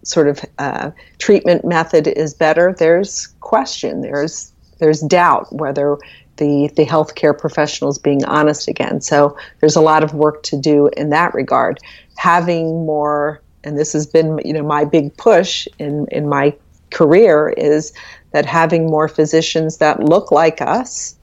sort 0.04 0.28
of 0.28 0.40
uh, 0.58 0.92
treatment 1.18 1.64
method 1.64 2.06
is 2.06 2.32
better, 2.32 2.74
there's 2.78 3.26
question, 3.40 4.02
there's 4.02 4.52
there's 4.78 5.00
doubt 5.00 5.52
whether 5.52 5.98
the, 6.40 6.72
the 6.74 6.84
healthcare 6.84 7.38
professionals 7.38 7.98
being 7.98 8.24
honest 8.24 8.66
again. 8.66 9.00
So 9.00 9.36
there's 9.60 9.76
a 9.76 9.80
lot 9.80 10.02
of 10.02 10.14
work 10.14 10.42
to 10.44 10.56
do 10.56 10.90
in 10.96 11.10
that 11.10 11.32
regard. 11.34 11.78
Having 12.16 12.84
more, 12.84 13.40
and 13.62 13.78
this 13.78 13.92
has 13.92 14.06
been 14.06 14.40
you 14.44 14.52
know 14.52 14.64
my 14.64 14.84
big 14.84 15.16
push 15.16 15.68
in 15.78 16.06
in 16.10 16.28
my 16.28 16.56
career 16.90 17.50
is 17.50 17.92
that 18.32 18.46
having 18.46 18.86
more 18.86 19.06
physicians 19.06 19.76
that 19.78 20.02
look 20.02 20.32
like 20.32 20.60
us 20.60 21.16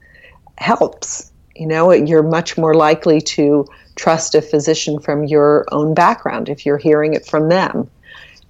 helps. 0.58 1.32
You 1.56 1.68
know, 1.68 1.92
you're 1.92 2.24
much 2.24 2.58
more 2.58 2.76
likely 2.76 3.20
to 3.22 3.66
trust 3.96 4.36
a 4.36 4.42
physician 4.42 5.00
from 5.00 5.26
your 5.26 5.66
own 5.72 5.94
background 5.94 6.50
if 6.50 6.66
you're 6.66 6.78
hearing 6.78 7.14
it 7.14 7.26
from 7.26 7.50
them. 7.50 7.90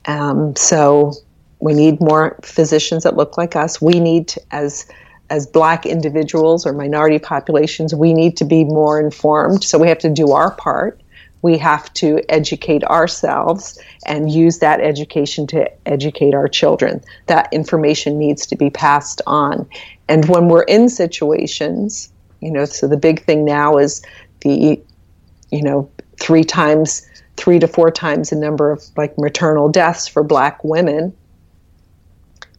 Um, 0.06 0.56
so 0.56 1.14
we 1.60 1.74
need 1.74 2.02
more 2.02 2.38
physicians 2.44 3.04
that 3.04 3.16
look 3.16 3.38
like 3.38 3.56
us. 3.56 3.82
We 3.82 4.00
need, 4.00 4.28
to, 4.30 4.42
as 4.52 4.86
as 5.30 5.46
black 5.46 5.86
individuals 5.86 6.66
or 6.66 6.74
minority 6.74 7.20
populations, 7.20 7.94
we 7.94 8.14
need 8.14 8.38
to 8.38 8.46
be 8.46 8.64
more 8.64 9.00
informed. 9.00 9.64
So 9.64 9.78
we 9.78 9.88
have 9.88 10.00
to 10.00 10.10
do 10.10 10.32
our 10.32 10.52
part. 10.52 11.02
We 11.42 11.58
have 11.58 11.94
to 11.96 12.22
educate 12.30 12.84
ourselves 12.86 13.80
and 14.06 14.32
use 14.32 14.60
that 14.60 14.80
education 14.80 15.46
to 15.48 15.70
educate 15.88 16.34
our 16.34 16.48
children. 16.48 17.04
That 17.28 17.52
information 17.52 18.18
needs 18.18 18.46
to 18.48 18.56
be 18.56 18.70
passed 18.70 19.22
on. 19.28 19.68
And 20.08 20.28
when 20.30 20.48
we're 20.48 20.64
in 20.64 20.90
situations, 20.90 22.12
you 22.42 22.52
know, 22.52 22.66
so 22.66 22.88
the 22.88 22.98
big 22.98 23.24
thing 23.24 23.46
now 23.46 23.78
is 23.78 24.02
the, 24.42 24.82
you 25.52 25.62
know, 25.62 25.90
three 26.20 26.44
times, 26.44 27.06
three 27.36 27.60
to 27.60 27.68
four 27.68 27.92
times 27.92 28.30
the 28.30 28.36
number 28.36 28.72
of 28.72 28.84
like 28.96 29.18
maternal 29.18 29.70
deaths 29.70 30.08
for 30.08 30.24
black 30.24 30.64
women. 30.64 31.16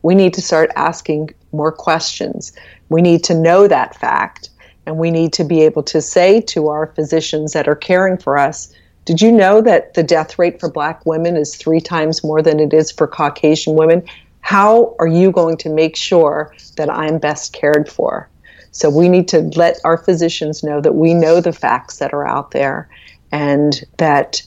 We 0.02 0.14
need 0.14 0.34
to 0.34 0.42
start 0.42 0.70
asking 0.76 1.30
more 1.52 1.72
questions. 1.72 2.52
We 2.88 3.02
need 3.02 3.24
to 3.24 3.34
know 3.34 3.68
that 3.68 3.96
fact, 3.96 4.50
and 4.86 4.98
we 4.98 5.10
need 5.10 5.32
to 5.34 5.44
be 5.44 5.62
able 5.62 5.82
to 5.84 6.00
say 6.00 6.40
to 6.42 6.68
our 6.68 6.86
physicians 6.94 7.52
that 7.52 7.68
are 7.68 7.76
caring 7.76 8.18
for 8.18 8.38
us, 8.38 8.72
did 9.04 9.22
you 9.22 9.32
know 9.32 9.62
that 9.62 9.94
the 9.94 10.02
death 10.02 10.38
rate 10.38 10.60
for 10.60 10.70
black 10.70 11.04
women 11.06 11.36
is 11.36 11.56
three 11.56 11.80
times 11.80 12.22
more 12.22 12.42
than 12.42 12.60
it 12.60 12.74
is 12.74 12.90
for 12.90 13.06
Caucasian 13.06 13.74
women? 13.74 14.02
How 14.40 14.94
are 14.98 15.06
you 15.06 15.32
going 15.32 15.56
to 15.58 15.70
make 15.70 15.96
sure 15.96 16.54
that 16.76 16.90
I'm 16.90 17.18
best 17.18 17.52
cared 17.52 17.90
for? 17.90 18.28
So 18.70 18.90
we 18.90 19.08
need 19.08 19.26
to 19.28 19.40
let 19.56 19.78
our 19.84 19.96
physicians 19.96 20.62
know 20.62 20.80
that 20.80 20.94
we 20.94 21.14
know 21.14 21.40
the 21.40 21.52
facts 21.52 21.98
that 21.98 22.12
are 22.12 22.26
out 22.26 22.50
there 22.50 22.88
and 23.32 23.82
that 23.96 24.42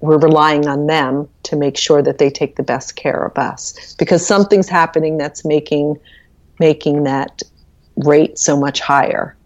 we're 0.00 0.18
relying 0.18 0.66
on 0.66 0.86
them 0.88 1.28
to 1.44 1.56
make 1.56 1.76
sure 1.76 2.02
that 2.02 2.18
they 2.18 2.28
take 2.28 2.56
the 2.56 2.62
best 2.62 2.96
care 2.96 3.24
of 3.24 3.38
us 3.38 3.94
because 3.98 4.26
something's 4.26 4.68
happening 4.68 5.16
that's 5.16 5.44
making 5.44 5.98
making 6.62 7.02
that 7.02 7.42
rate 7.96 8.38
so 8.38 8.56
much 8.56 8.80
higher. 8.80 9.36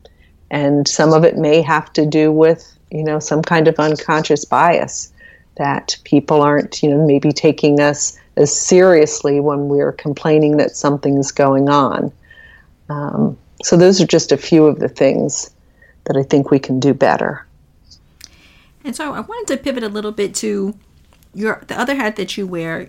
And 0.51 0.87
some 0.87 1.15
of 1.15 1.25
it 1.25 1.39
may 1.39 1.63
have 1.63 1.91
to 1.95 2.05
do 2.05 2.31
with 2.31 2.63
you 2.91 3.03
know 3.03 3.19
some 3.19 3.43
kind 3.43 3.67
of 3.67 3.75
unconscious 3.79 4.45
bias 4.45 5.13
that 5.57 5.97
people 6.05 6.43
aren't 6.43 6.83
you 6.83 6.89
know 6.91 7.05
maybe 7.05 7.33
taking 7.33 7.81
us 7.81 8.19
as 8.37 8.55
seriously 8.55 9.41
when 9.41 9.69
we're 9.69 9.93
complaining 9.93 10.59
that 10.59 10.77
something's 10.77 11.33
going 11.33 11.69
on. 11.69 12.13
Um, 12.89 13.37
so 13.65 13.77
those 13.77 14.01
are 14.01 14.07
just 14.07 14.31
a 14.31 14.37
few 14.37 14.67
of 14.67 14.79
the 14.79 14.89
things 14.89 15.51
that 16.05 16.17
i 16.17 16.23
think 16.23 16.51
we 16.51 16.59
can 16.59 16.79
do 16.79 16.93
better. 16.95 17.45
And 18.85 18.95
so 18.95 19.15
i 19.15 19.21
wanted 19.21 19.49
to 19.53 19.57
pivot 19.65 19.83
a 19.83 19.89
little 19.89 20.13
bit 20.13 20.35
to 20.37 20.77
your 21.35 21.65
the 21.67 21.79
other 21.81 21.97
hat 21.97 22.17
that 22.17 22.37
you 22.37 22.47
wear 22.47 22.89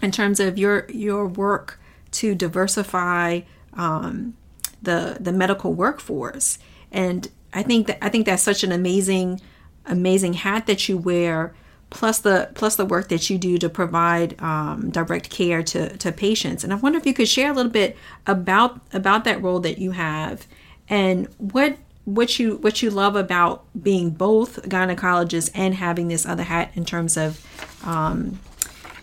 in 0.00 0.10
terms 0.10 0.40
of 0.40 0.58
your 0.58 0.86
your 0.90 1.26
work 1.26 1.78
to 2.12 2.34
diversify 2.34 3.40
um, 3.74 4.34
the 4.80 5.16
the 5.20 5.32
medical 5.32 5.74
workforce. 5.74 6.58
And 6.90 7.28
I 7.52 7.62
think 7.62 7.86
that 7.86 8.04
I 8.04 8.08
think 8.08 8.26
that's 8.26 8.42
such 8.42 8.64
an 8.64 8.72
amazing 8.72 9.40
amazing 9.86 10.34
hat 10.34 10.66
that 10.66 10.88
you 10.88 10.96
wear 10.96 11.54
plus 11.90 12.20
the 12.20 12.50
plus 12.54 12.76
the 12.76 12.86
work 12.86 13.08
that 13.08 13.28
you 13.28 13.36
do 13.36 13.58
to 13.58 13.68
provide 13.68 14.40
um, 14.42 14.90
direct 14.90 15.28
care 15.28 15.62
to, 15.62 15.96
to 15.98 16.10
patients. 16.10 16.64
And 16.64 16.72
I 16.72 16.76
wonder 16.76 16.98
if 16.98 17.06
you 17.06 17.12
could 17.12 17.28
share 17.28 17.50
a 17.50 17.54
little 17.54 17.70
bit 17.70 17.96
about 18.26 18.80
about 18.92 19.24
that 19.24 19.42
role 19.42 19.60
that 19.60 19.78
you 19.78 19.90
have 19.92 20.46
and 20.88 21.28
what 21.38 21.76
what 22.04 22.38
you 22.38 22.56
what 22.56 22.82
you 22.82 22.90
love 22.90 23.14
about 23.14 23.64
being 23.80 24.10
both 24.10 24.62
gynecologist 24.62 25.50
and 25.54 25.74
having 25.74 26.08
this 26.08 26.26
other 26.26 26.42
hat 26.44 26.70
in 26.74 26.84
terms 26.84 27.16
of 27.16 27.46
um, 27.84 28.40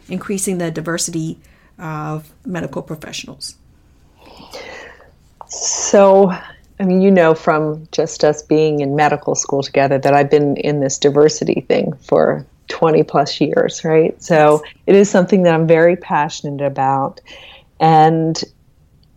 increasing 0.09 0.57
the 0.57 0.71
diversity 0.71 1.39
of 1.79 2.31
medical 2.45 2.81
professionals 2.81 3.55
so 5.47 6.31
I 6.79 6.85
mean, 6.85 7.01
you 7.01 7.11
know 7.11 7.35
from 7.35 7.87
just 7.91 8.23
us 8.23 8.41
being 8.41 8.79
in 8.79 8.95
medical 8.95 9.35
school 9.35 9.61
together 9.61 9.97
that 9.97 10.13
I've 10.13 10.29
been 10.29 10.55
in 10.57 10.79
this 10.79 10.97
diversity 10.97 11.61
thing 11.61 11.93
for 11.93 12.45
20 12.69 13.03
plus 13.03 13.41
years, 13.41 13.83
right? 13.83 14.21
So 14.23 14.63
it 14.87 14.95
is 14.95 15.09
something 15.09 15.43
that 15.43 15.53
I'm 15.53 15.67
very 15.67 15.97
passionate 15.97 16.65
about. 16.65 17.19
And 17.81 18.41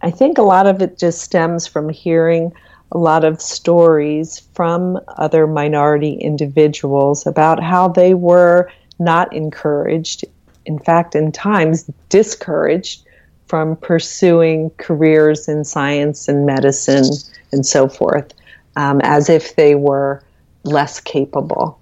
I 0.01 0.11
think 0.11 0.39
a 0.39 0.43
lot 0.43 0.67
of 0.67 0.83
it 0.83 0.99
just 0.99 1.21
stems 1.21 1.67
from 1.67 1.89
hearing 1.89 2.53
a 2.91 2.99
lot 2.99 3.25
of 3.25 3.41
stories 3.41 4.41
from 4.55 4.99
other 5.17 5.47
minority 5.47 6.15
individuals 6.15 7.27
about 7.27 7.63
how 7.63 7.89
they 7.89 8.15
were 8.15 8.71
not 8.99 9.33
encouraged, 9.33 10.25
in 10.67 10.79
fact, 10.79 11.15
in 11.15 11.33
times 11.33 11.91
discouraged 12.09 13.07
from 13.47 13.77
pursuing 13.77 14.71
careers 14.79 15.49
in 15.49 15.65
science 15.65 16.29
and 16.29 16.47
medicine 16.47 17.05
and 17.53 17.67
so 17.67 17.89
forth, 17.89 18.33
um, 18.77 19.01
as 19.03 19.29
if 19.29 19.57
they 19.57 19.75
were 19.75 20.23
less 20.65 21.01
capable. 21.01 21.79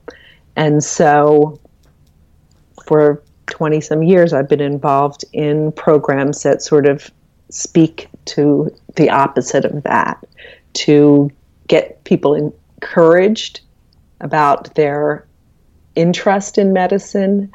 And 0.57 0.83
so 0.83 1.61
for 2.87 3.23
20 3.47 3.81
some 3.81 4.03
years, 4.03 4.33
I've 4.33 4.49
been 4.49 4.61
involved 4.61 5.25
in 5.33 5.73
programs 5.73 6.43
that 6.43 6.62
sort 6.62 6.87
of 6.87 7.11
speak 7.51 8.09
to 8.25 8.75
the 8.97 9.11
opposite 9.11 9.64
of 9.64 9.83
that, 9.83 10.25
to 10.73 11.31
get 11.69 12.03
people 12.05 12.35
encouraged 12.35 13.61
about 14.21 14.75
their 14.75 15.25
interest 15.95 16.59
in 16.59 16.73
medicine 16.73 17.53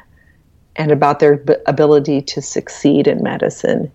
and 0.76 0.92
about 0.92 1.20
their 1.20 1.42
ability 1.66 2.22
to 2.22 2.40
succeed 2.40 3.06
in 3.06 3.22
medicine. 3.22 3.90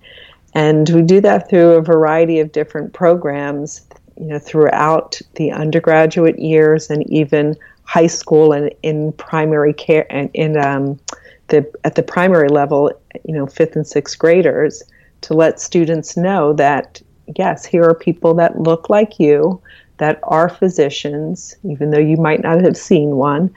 And 0.54 0.90
we 0.90 1.02
do 1.02 1.22
that 1.22 1.50
through 1.50 1.74
a 1.74 1.82
variety 1.82 2.40
of 2.40 2.52
different 2.52 2.94
programs 2.94 3.82
you 4.20 4.28
know, 4.28 4.40
throughout 4.40 5.20
the 5.36 5.52
undergraduate 5.52 6.38
years 6.38 6.90
and 6.90 7.10
even 7.10 7.56
high 7.84 8.08
school 8.08 8.52
and 8.52 8.74
in 8.84 9.12
primary 9.14 9.74
care 9.74 10.06
and 10.10 10.30
in 10.34 10.58
um, 10.58 11.00
the 11.48 11.70
at 11.84 11.96
the 11.96 12.04
primary 12.04 12.50
level, 12.50 12.92
you 13.26 13.34
know, 13.34 13.48
fifth 13.48 13.76
and 13.76 13.88
sixth 13.88 14.20
graders, 14.20 14.84
to 15.22 15.34
let 15.34 15.60
students 15.60 16.16
know 16.16 16.54
that 16.54 17.02
yes, 17.38 17.66
here 17.66 17.84
are 17.84 17.96
people 17.96 18.34
that 18.36 18.60
look 18.60 18.90
like 18.90 19.20
you, 19.20 19.62
that 19.98 20.20
are 20.24 20.50
physicians, 20.50 21.56
even 21.64 21.92
though 21.92 22.00
you 22.00 22.18
might 22.18 22.42
not 22.42 22.62
have 22.62 22.78
seen 22.78 23.16
one, 23.16 23.54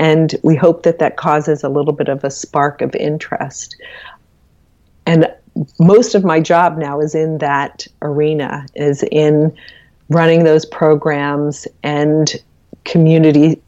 and 0.00 0.34
we 0.42 0.56
hope 0.56 0.82
that 0.84 0.98
that 0.98 1.18
causes 1.18 1.62
a 1.62 1.68
little 1.68 1.92
bit 1.92 2.08
of 2.08 2.24
a 2.24 2.30
spark 2.30 2.80
of 2.80 2.94
interest. 2.94 3.76
And 5.04 5.30
most 5.78 6.14
of 6.14 6.24
my 6.24 6.40
job 6.40 6.78
now 6.78 7.00
is 7.00 7.14
in 7.14 7.36
that 7.38 7.86
arena, 8.00 8.64
is 8.74 9.02
in 9.12 9.54
running 10.08 10.44
those 10.44 10.64
programs 10.64 11.68
and 11.82 12.34
community 12.86 13.60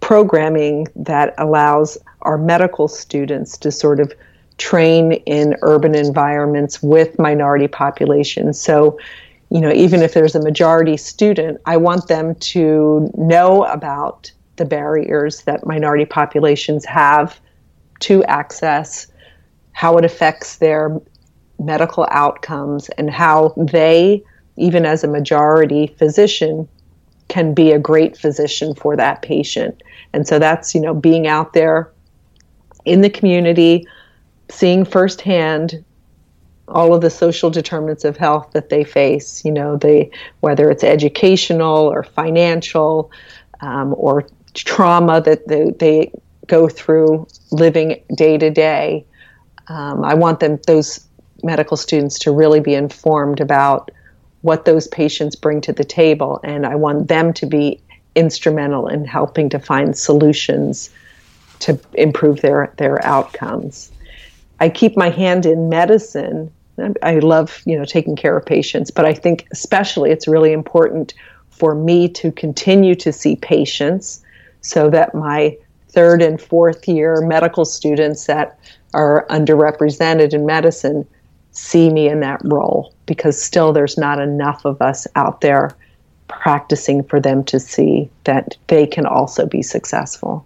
programming 0.00 0.88
that 0.96 1.34
allows 1.38 1.96
our 2.22 2.36
medical 2.36 2.88
students 2.88 3.56
to 3.58 3.70
sort 3.70 4.00
of 4.00 4.12
train 4.58 5.12
in 5.12 5.54
urban 5.62 5.94
environments 5.94 6.82
with 6.82 7.16
minority 7.16 7.68
populations. 7.68 8.60
So, 8.60 8.98
you 9.50 9.60
know, 9.60 9.70
even 9.70 10.02
if 10.02 10.14
there's 10.14 10.34
a 10.34 10.42
majority 10.42 10.96
student, 10.96 11.60
I 11.64 11.76
want 11.76 12.08
them 12.08 12.34
to 12.34 13.08
know 13.16 13.62
about 13.66 14.32
the 14.56 14.64
barriers 14.64 15.42
that 15.42 15.66
minority 15.66 16.04
populations 16.04 16.84
have 16.84 17.40
to 18.00 18.24
access, 18.24 19.06
how 19.72 19.96
it 19.96 20.04
affects 20.04 20.56
their 20.56 21.00
medical 21.58 22.06
outcomes, 22.10 22.88
and 22.90 23.10
how 23.10 23.54
they 23.56 24.22
even 24.56 24.86
as 24.86 25.04
a 25.04 25.08
majority 25.08 25.86
physician, 25.98 26.68
can 27.28 27.54
be 27.54 27.72
a 27.72 27.78
great 27.78 28.16
physician 28.16 28.74
for 28.74 28.96
that 28.96 29.22
patient. 29.22 29.82
And 30.12 30.26
so 30.26 30.38
that's, 30.38 30.74
you 30.74 30.80
know, 30.80 30.94
being 30.94 31.26
out 31.26 31.52
there 31.52 31.90
in 32.84 33.00
the 33.00 33.10
community, 33.10 33.86
seeing 34.48 34.84
firsthand 34.84 35.84
all 36.68 36.94
of 36.94 37.00
the 37.00 37.10
social 37.10 37.50
determinants 37.50 38.04
of 38.04 38.16
health 38.16 38.50
that 38.52 38.70
they 38.70 38.84
face, 38.84 39.44
you 39.44 39.52
know, 39.52 39.76
they 39.76 40.10
whether 40.40 40.70
it's 40.70 40.84
educational 40.84 41.92
or 41.92 42.02
financial 42.02 43.10
um, 43.60 43.94
or 43.96 44.26
trauma 44.64 45.20
that 45.20 45.46
they, 45.48 45.70
they, 45.78 46.12
go 46.46 46.68
through 46.68 47.26
living 47.50 48.02
day 48.14 48.38
to 48.38 48.50
day. 48.50 49.04
Um, 49.68 50.04
I 50.04 50.14
want 50.14 50.40
them, 50.40 50.58
those 50.66 51.06
medical 51.42 51.76
students, 51.76 52.18
to 52.20 52.30
really 52.30 52.60
be 52.60 52.74
informed 52.74 53.40
about 53.40 53.90
what 54.42 54.64
those 54.64 54.86
patients 54.88 55.34
bring 55.34 55.60
to 55.62 55.72
the 55.72 55.84
table, 55.84 56.40
and 56.44 56.66
I 56.66 56.76
want 56.76 57.08
them 57.08 57.32
to 57.34 57.46
be 57.46 57.80
instrumental 58.14 58.86
in 58.86 59.04
helping 59.04 59.48
to 59.50 59.58
find 59.58 59.96
solutions 59.96 60.90
to 61.60 61.78
improve 61.94 62.42
their 62.42 62.72
their 62.76 63.04
outcomes. 63.04 63.90
I 64.60 64.68
keep 64.68 64.96
my 64.96 65.10
hand 65.10 65.46
in 65.46 65.68
medicine. 65.68 66.52
I 67.02 67.18
love, 67.20 67.62
you 67.64 67.76
know, 67.76 67.86
taking 67.86 68.16
care 68.16 68.36
of 68.36 68.44
patients, 68.44 68.90
but 68.90 69.06
I 69.06 69.14
think 69.14 69.46
especially 69.50 70.10
it's 70.10 70.28
really 70.28 70.52
important 70.52 71.14
for 71.48 71.74
me 71.74 72.06
to 72.10 72.30
continue 72.30 72.94
to 72.96 73.12
see 73.12 73.36
patients 73.36 74.22
so 74.66 74.90
that 74.90 75.14
my 75.14 75.56
third 75.90 76.20
and 76.20 76.40
fourth 76.40 76.86
year 76.88 77.20
medical 77.20 77.64
students 77.64 78.26
that 78.26 78.58
are 78.92 79.26
underrepresented 79.30 80.32
in 80.34 80.44
medicine 80.44 81.06
see 81.52 81.90
me 81.90 82.08
in 82.08 82.20
that 82.20 82.40
role 82.44 82.92
because 83.06 83.42
still 83.42 83.72
there's 83.72 83.96
not 83.96 84.20
enough 84.20 84.64
of 84.64 84.82
us 84.82 85.06
out 85.14 85.40
there 85.40 85.74
practicing 86.28 87.02
for 87.02 87.20
them 87.20 87.44
to 87.44 87.58
see 87.58 88.10
that 88.24 88.56
they 88.66 88.86
can 88.86 89.06
also 89.06 89.46
be 89.46 89.62
successful. 89.62 90.44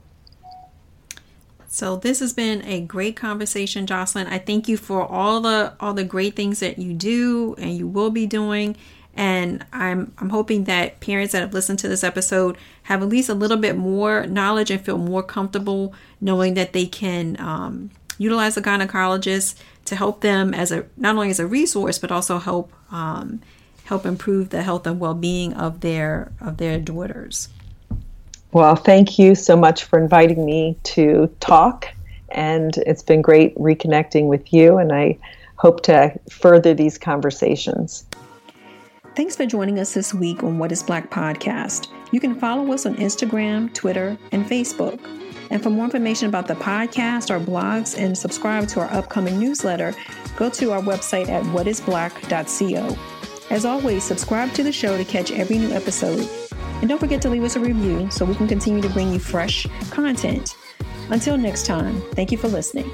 So 1.68 1.96
this 1.96 2.20
has 2.20 2.32
been 2.32 2.64
a 2.64 2.80
great 2.80 3.16
conversation, 3.16 3.86
Jocelyn. 3.86 4.26
I 4.26 4.38
thank 4.38 4.68
you 4.68 4.76
for 4.76 5.06
all 5.06 5.40
the 5.40 5.72
all 5.80 5.94
the 5.94 6.04
great 6.04 6.34
things 6.34 6.60
that 6.60 6.78
you 6.78 6.92
do 6.92 7.54
and 7.58 7.76
you 7.76 7.86
will 7.86 8.10
be 8.10 8.26
doing. 8.26 8.76
And 9.20 9.66
I'm 9.70 10.14
I'm 10.16 10.30
hoping 10.30 10.64
that 10.64 11.00
parents 11.00 11.32
that 11.32 11.42
have 11.42 11.52
listened 11.52 11.78
to 11.80 11.88
this 11.88 12.02
episode 12.02 12.56
have 12.84 13.02
at 13.02 13.08
least 13.10 13.28
a 13.28 13.34
little 13.34 13.58
bit 13.58 13.76
more 13.76 14.26
knowledge 14.26 14.70
and 14.70 14.80
feel 14.80 14.96
more 14.96 15.22
comfortable 15.22 15.92
knowing 16.22 16.54
that 16.54 16.72
they 16.72 16.86
can 16.86 17.38
um, 17.38 17.90
utilize 18.16 18.56
a 18.56 18.62
gynecologist 18.62 19.56
to 19.84 19.94
help 19.94 20.22
them 20.22 20.54
as 20.54 20.72
a 20.72 20.86
not 20.96 21.16
only 21.16 21.28
as 21.28 21.38
a 21.38 21.46
resource 21.46 21.98
but 21.98 22.10
also 22.10 22.38
help 22.38 22.72
um, 22.90 23.42
help 23.84 24.06
improve 24.06 24.48
the 24.48 24.62
health 24.62 24.86
and 24.86 24.98
well-being 24.98 25.52
of 25.52 25.80
their 25.80 26.32
of 26.40 26.56
their 26.56 26.80
daughters. 26.80 27.50
Well, 28.52 28.74
thank 28.74 29.18
you 29.18 29.34
so 29.34 29.54
much 29.54 29.84
for 29.84 29.98
inviting 29.98 30.46
me 30.46 30.78
to 30.84 31.30
talk 31.40 31.88
and 32.30 32.74
it's 32.86 33.02
been 33.02 33.20
great 33.20 33.54
reconnecting 33.56 34.28
with 34.28 34.50
you 34.50 34.78
and 34.78 34.94
I 34.94 35.18
hope 35.56 35.82
to 35.82 36.18
further 36.30 36.72
these 36.72 36.96
conversations. 36.96 38.06
Thanks 39.16 39.34
for 39.34 39.44
joining 39.44 39.80
us 39.80 39.92
this 39.92 40.14
week 40.14 40.44
on 40.44 40.58
What 40.58 40.70
is 40.70 40.84
Black 40.84 41.10
podcast. 41.10 41.88
You 42.12 42.20
can 42.20 42.38
follow 42.38 42.72
us 42.72 42.86
on 42.86 42.94
Instagram, 42.96 43.74
Twitter, 43.74 44.16
and 44.30 44.46
Facebook. 44.46 45.00
And 45.50 45.60
for 45.60 45.68
more 45.68 45.84
information 45.84 46.28
about 46.28 46.46
the 46.46 46.54
podcast, 46.54 47.28
our 47.32 47.40
blogs, 47.40 47.98
and 47.98 48.16
subscribe 48.16 48.68
to 48.68 48.80
our 48.80 48.90
upcoming 48.92 49.40
newsletter, 49.40 49.94
go 50.36 50.48
to 50.50 50.70
our 50.70 50.80
website 50.80 51.28
at 51.28 51.42
whatisblack.co. 51.46 52.96
As 53.50 53.64
always, 53.64 54.04
subscribe 54.04 54.52
to 54.52 54.62
the 54.62 54.70
show 54.70 54.96
to 54.96 55.04
catch 55.04 55.32
every 55.32 55.58
new 55.58 55.72
episode. 55.72 56.28
And 56.80 56.88
don't 56.88 57.00
forget 57.00 57.20
to 57.22 57.30
leave 57.30 57.42
us 57.42 57.56
a 57.56 57.60
review 57.60 58.08
so 58.12 58.24
we 58.24 58.36
can 58.36 58.46
continue 58.46 58.80
to 58.80 58.88
bring 58.90 59.12
you 59.12 59.18
fresh 59.18 59.66
content. 59.90 60.56
Until 61.10 61.36
next 61.36 61.66
time, 61.66 62.00
thank 62.12 62.30
you 62.30 62.38
for 62.38 62.46
listening. 62.46 62.88